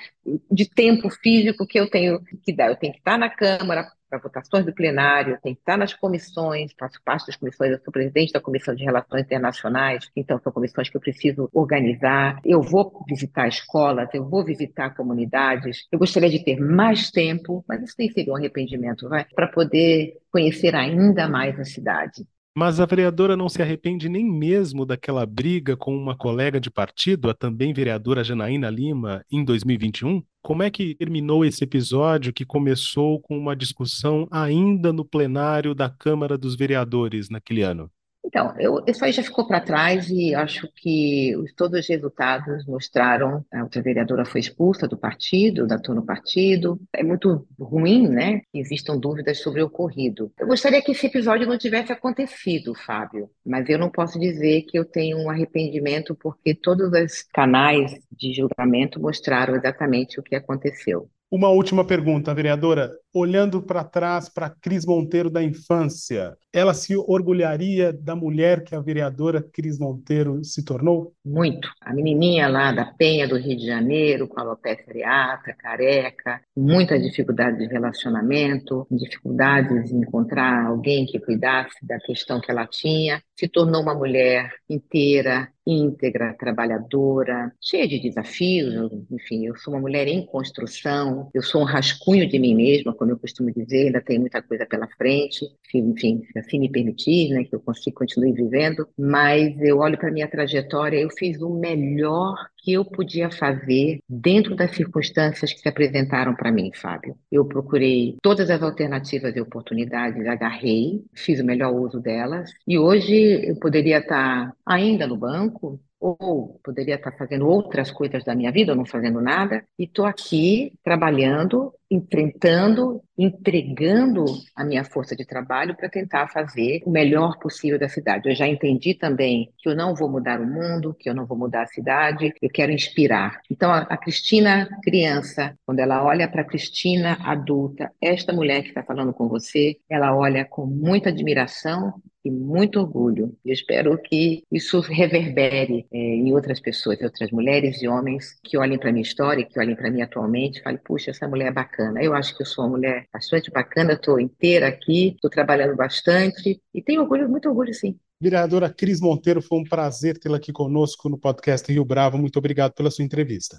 de 0.50 0.68
tempo 0.68 1.08
físico 1.08 1.66
que 1.66 1.80
eu 1.80 1.88
tenho 1.88 2.20
que 2.44 2.52
dar. 2.54 2.68
Eu 2.68 2.76
tenho 2.76 2.92
que 2.92 2.98
estar 2.98 3.16
na 3.18 3.30
Câmara, 3.30 3.90
para 4.08 4.18
votações 4.18 4.64
do 4.64 4.72
plenário, 4.72 5.38
tem 5.42 5.54
que 5.54 5.60
estar 5.60 5.76
nas 5.76 5.92
comissões, 5.94 6.72
faço 6.78 7.00
parte 7.04 7.26
das 7.26 7.36
comissões, 7.36 7.72
eu 7.72 7.80
sou 7.84 7.92
presidente 7.92 8.32
da 8.32 8.40
Comissão 8.40 8.74
de 8.74 8.84
Relações 8.84 9.22
Internacionais, 9.22 10.10
então 10.14 10.40
são 10.42 10.52
comissões 10.52 10.88
que 10.88 10.96
eu 10.96 11.00
preciso 11.00 11.48
organizar. 11.52 12.40
Eu 12.44 12.62
vou 12.62 13.04
visitar 13.08 13.48
escolas, 13.48 14.08
eu 14.14 14.28
vou 14.28 14.44
visitar 14.44 14.94
comunidades. 14.94 15.86
Eu 15.90 15.98
gostaria 15.98 16.30
de 16.30 16.44
ter 16.44 16.60
mais 16.60 17.10
tempo, 17.10 17.64
mas 17.68 17.82
isso 17.82 17.94
nem 17.98 18.10
seria 18.10 18.32
um 18.32 18.36
arrependimento, 18.36 19.08
vai, 19.08 19.24
para 19.34 19.48
poder 19.48 20.18
conhecer 20.30 20.74
ainda 20.74 21.28
mais 21.28 21.58
a 21.58 21.64
cidade. 21.64 22.26
Mas 22.58 22.80
a 22.80 22.86
vereadora 22.86 23.36
não 23.36 23.50
se 23.50 23.60
arrepende 23.60 24.08
nem 24.08 24.24
mesmo 24.24 24.86
daquela 24.86 25.26
briga 25.26 25.76
com 25.76 25.94
uma 25.94 26.16
colega 26.16 26.58
de 26.58 26.70
partido, 26.70 27.28
a 27.28 27.34
também 27.34 27.74
vereadora 27.74 28.24
Janaína 28.24 28.70
Lima, 28.70 29.22
em 29.30 29.44
2021? 29.44 30.22
Como 30.46 30.62
é 30.62 30.70
que 30.70 30.94
terminou 30.94 31.44
esse 31.44 31.64
episódio 31.64 32.32
que 32.32 32.44
começou 32.44 33.20
com 33.20 33.36
uma 33.36 33.56
discussão 33.56 34.28
ainda 34.30 34.92
no 34.92 35.04
plenário 35.04 35.74
da 35.74 35.90
Câmara 35.90 36.38
dos 36.38 36.54
Vereadores 36.54 37.28
naquele 37.28 37.62
ano? 37.62 37.90
Então, 38.26 38.52
eu, 38.58 38.82
isso 38.88 39.04
aí 39.04 39.12
já 39.12 39.22
ficou 39.22 39.46
para 39.46 39.60
trás 39.60 40.10
e 40.10 40.34
acho 40.34 40.68
que 40.74 41.36
os, 41.36 41.52
todos 41.54 41.78
os 41.78 41.88
resultados 41.88 42.66
mostraram 42.66 43.44
a 43.52 43.62
outra 43.62 43.80
vereadora 43.80 44.24
foi 44.24 44.40
expulsa 44.40 44.88
do 44.88 44.98
partido, 44.98 45.66
da 45.66 45.76
no 45.88 46.04
partido. 46.04 46.80
É 46.92 47.04
muito 47.04 47.46
ruim, 47.58 48.08
né, 48.08 48.40
que 48.50 48.58
existam 48.58 48.98
dúvidas 48.98 49.40
sobre 49.40 49.62
o 49.62 49.66
ocorrido. 49.66 50.32
Eu 50.38 50.48
gostaria 50.48 50.82
que 50.82 50.90
esse 50.90 51.06
episódio 51.06 51.46
não 51.46 51.56
tivesse 51.56 51.92
acontecido, 51.92 52.74
Fábio, 52.74 53.30
mas 53.44 53.68
eu 53.68 53.78
não 53.78 53.90
posso 53.90 54.18
dizer 54.18 54.62
que 54.62 54.76
eu 54.76 54.84
tenho 54.84 55.18
um 55.18 55.30
arrependimento 55.30 56.14
porque 56.14 56.52
todos 56.52 56.92
os 56.92 57.22
canais 57.32 57.92
de 58.10 58.32
julgamento 58.32 59.00
mostraram 59.00 59.54
exatamente 59.54 60.18
o 60.18 60.22
que 60.22 60.34
aconteceu. 60.34 61.08
Uma 61.30 61.48
última 61.48 61.84
pergunta, 61.84 62.32
vereadora. 62.32 62.92
Olhando 63.18 63.62
para 63.62 63.82
trás 63.82 64.28
para 64.28 64.50
Cris 64.50 64.84
Monteiro 64.84 65.30
da 65.30 65.42
infância, 65.42 66.36
ela 66.52 66.74
se 66.74 66.94
orgulharia 66.94 67.90
da 67.90 68.14
mulher 68.14 68.62
que 68.62 68.74
a 68.74 68.80
vereadora 68.80 69.42
Cris 69.42 69.78
Monteiro 69.78 70.44
se 70.44 70.62
tornou? 70.62 71.14
Muito. 71.24 71.66
A 71.80 71.94
menininha 71.94 72.46
lá 72.46 72.72
da 72.72 72.84
Penha 72.84 73.26
do 73.26 73.38
Rio 73.38 73.56
de 73.56 73.64
Janeiro, 73.64 74.28
com 74.28 74.38
a 74.38 74.42
alopecia 74.42 74.84
areata, 74.86 75.54
careca, 75.54 76.42
muita 76.54 77.00
dificuldade 77.00 77.56
de 77.56 77.66
relacionamento, 77.66 78.86
dificuldades 78.90 79.90
em 79.90 80.02
encontrar 80.02 80.66
alguém 80.66 81.06
que 81.06 81.18
cuidasse 81.18 81.76
da 81.86 81.98
questão 81.98 82.38
que 82.38 82.50
ela 82.50 82.66
tinha, 82.66 83.22
se 83.34 83.48
tornou 83.48 83.80
uma 83.80 83.94
mulher 83.94 84.52
inteira, 84.68 85.48
íntegra, 85.66 86.34
trabalhadora, 86.38 87.52
cheia 87.60 87.88
de 87.88 87.98
desafios. 87.98 88.90
Enfim, 89.10 89.46
eu 89.46 89.56
sou 89.56 89.74
uma 89.74 89.80
mulher 89.80 90.06
em 90.06 90.24
construção, 90.24 91.28
eu 91.34 91.42
sou 91.42 91.62
um 91.62 91.64
rascunho 91.64 92.28
de 92.28 92.38
mim 92.38 92.54
mesma, 92.54 92.94
como 93.06 93.12
eu 93.12 93.18
costumo 93.18 93.52
dizer, 93.52 93.86
ainda 93.86 94.00
tem 94.00 94.18
muita 94.18 94.42
coisa 94.42 94.66
pela 94.66 94.88
frente, 94.88 95.46
enfim, 95.72 96.24
se 96.32 96.38
assim 96.38 96.58
me 96.58 96.68
permitir, 96.68 97.30
né, 97.30 97.44
que 97.44 97.54
eu 97.54 97.60
consiga 97.60 97.94
continuar 97.94 98.32
vivendo, 98.32 98.88
mas 98.98 99.56
eu 99.60 99.78
olho 99.78 99.96
para 99.96 100.10
minha 100.10 100.28
trajetória, 100.28 100.98
eu 100.98 101.08
fiz 101.10 101.40
o 101.40 101.48
melhor 101.48 102.34
que 102.56 102.72
eu 102.72 102.84
podia 102.84 103.30
fazer 103.30 104.00
dentro 104.08 104.56
das 104.56 104.74
circunstâncias 104.74 105.52
que 105.52 105.60
se 105.60 105.68
apresentaram 105.68 106.34
para 106.34 106.50
mim, 106.50 106.72
Fábio. 106.74 107.16
Eu 107.30 107.44
procurei 107.44 108.16
todas 108.20 108.50
as 108.50 108.60
alternativas 108.60 109.36
e 109.36 109.40
oportunidades, 109.40 110.26
agarrei, 110.26 111.04
fiz 111.14 111.38
o 111.38 111.44
melhor 111.44 111.72
uso 111.72 112.00
delas, 112.00 112.50
e 112.66 112.76
hoje 112.76 113.48
eu 113.48 113.56
poderia 113.56 113.98
estar 113.98 114.52
ainda 114.66 115.06
no 115.06 115.16
banco, 115.16 115.78
ou 116.00 116.60
poderia 116.62 116.96
estar 116.96 117.12
fazendo 117.12 117.48
outras 117.48 117.90
coisas 117.90 118.24
da 118.24 118.34
minha 118.34 118.52
vida, 118.52 118.72
ou 118.72 118.78
não 118.78 118.84
fazendo 118.84 119.20
nada, 119.20 119.64
e 119.78 119.84
estou 119.84 120.04
aqui 120.04 120.72
trabalhando, 120.82 121.72
enfrentando, 121.90 123.00
entregando 123.16 124.24
a 124.54 124.64
minha 124.64 124.84
força 124.84 125.16
de 125.16 125.24
trabalho 125.24 125.74
para 125.76 125.88
tentar 125.88 126.28
fazer 126.28 126.82
o 126.84 126.90
melhor 126.90 127.38
possível 127.38 127.78
da 127.78 127.88
cidade. 127.88 128.28
Eu 128.28 128.34
já 128.34 128.46
entendi 128.46 128.94
também 128.94 129.50
que 129.58 129.68
eu 129.68 129.74
não 129.74 129.94
vou 129.94 130.08
mudar 130.08 130.40
o 130.40 130.46
mundo, 130.46 130.94
que 130.98 131.08
eu 131.08 131.14
não 131.14 131.26
vou 131.26 131.38
mudar 131.38 131.62
a 131.62 131.66
cidade, 131.66 132.34
eu 132.42 132.50
quero 132.50 132.72
inspirar. 132.72 133.40
Então, 133.50 133.72
a, 133.72 133.78
a 133.82 133.96
Cristina 133.96 134.68
criança, 134.82 135.56
quando 135.64 135.78
ela 135.78 136.04
olha 136.04 136.28
para 136.28 136.42
a 136.42 136.46
Cristina 136.46 137.16
adulta, 137.24 137.90
esta 138.00 138.32
mulher 138.32 138.62
que 138.62 138.68
está 138.68 138.82
falando 138.82 139.12
com 139.12 139.28
você, 139.28 139.76
ela 139.88 140.14
olha 140.14 140.44
com 140.44 140.66
muita 140.66 141.08
admiração 141.08 141.94
e 142.26 142.30
muito 142.30 142.80
orgulho. 142.80 143.36
Eu 143.44 143.52
espero 143.52 143.96
que 143.98 144.42
isso 144.50 144.80
reverbere 144.80 145.86
é, 145.92 145.96
em 145.96 146.32
outras 146.32 146.60
pessoas, 146.60 147.00
outras 147.00 147.30
mulheres 147.30 147.80
e 147.82 147.88
homens 147.88 148.38
que 148.42 148.58
olhem 148.58 148.78
para 148.78 148.92
minha 148.92 149.02
história, 149.02 149.44
que 149.44 149.58
olhem 149.58 149.76
para 149.76 149.90
mim 149.90 150.02
atualmente 150.02 150.58
e 150.58 150.62
falem, 150.62 150.80
puxa, 150.84 151.10
essa 151.10 151.28
mulher 151.28 151.48
é 151.48 151.52
bacana. 151.52 152.02
Eu 152.02 152.14
acho 152.14 152.36
que 152.36 152.42
eu 152.42 152.46
sou 152.46 152.64
uma 152.64 152.70
mulher 152.70 153.06
bastante 153.12 153.50
bacana, 153.50 153.92
estou 153.92 154.18
inteira 154.18 154.66
aqui, 154.66 155.08
estou 155.14 155.30
trabalhando 155.30 155.76
bastante 155.76 156.60
e 156.74 156.82
tenho 156.82 157.02
orgulho, 157.02 157.28
muito 157.28 157.48
orgulho 157.48 157.72
sim. 157.72 157.96
Vereadora 158.20 158.72
Cris 158.72 159.00
Monteiro, 159.00 159.42
foi 159.42 159.58
um 159.58 159.64
prazer 159.64 160.18
tê-la 160.18 160.38
aqui 160.38 160.52
conosco 160.52 161.08
no 161.08 161.18
podcast 161.18 161.70
Rio 161.70 161.84
Bravo. 161.84 162.18
Muito 162.18 162.38
obrigado 162.38 162.72
pela 162.72 162.90
sua 162.90 163.04
entrevista. 163.04 163.58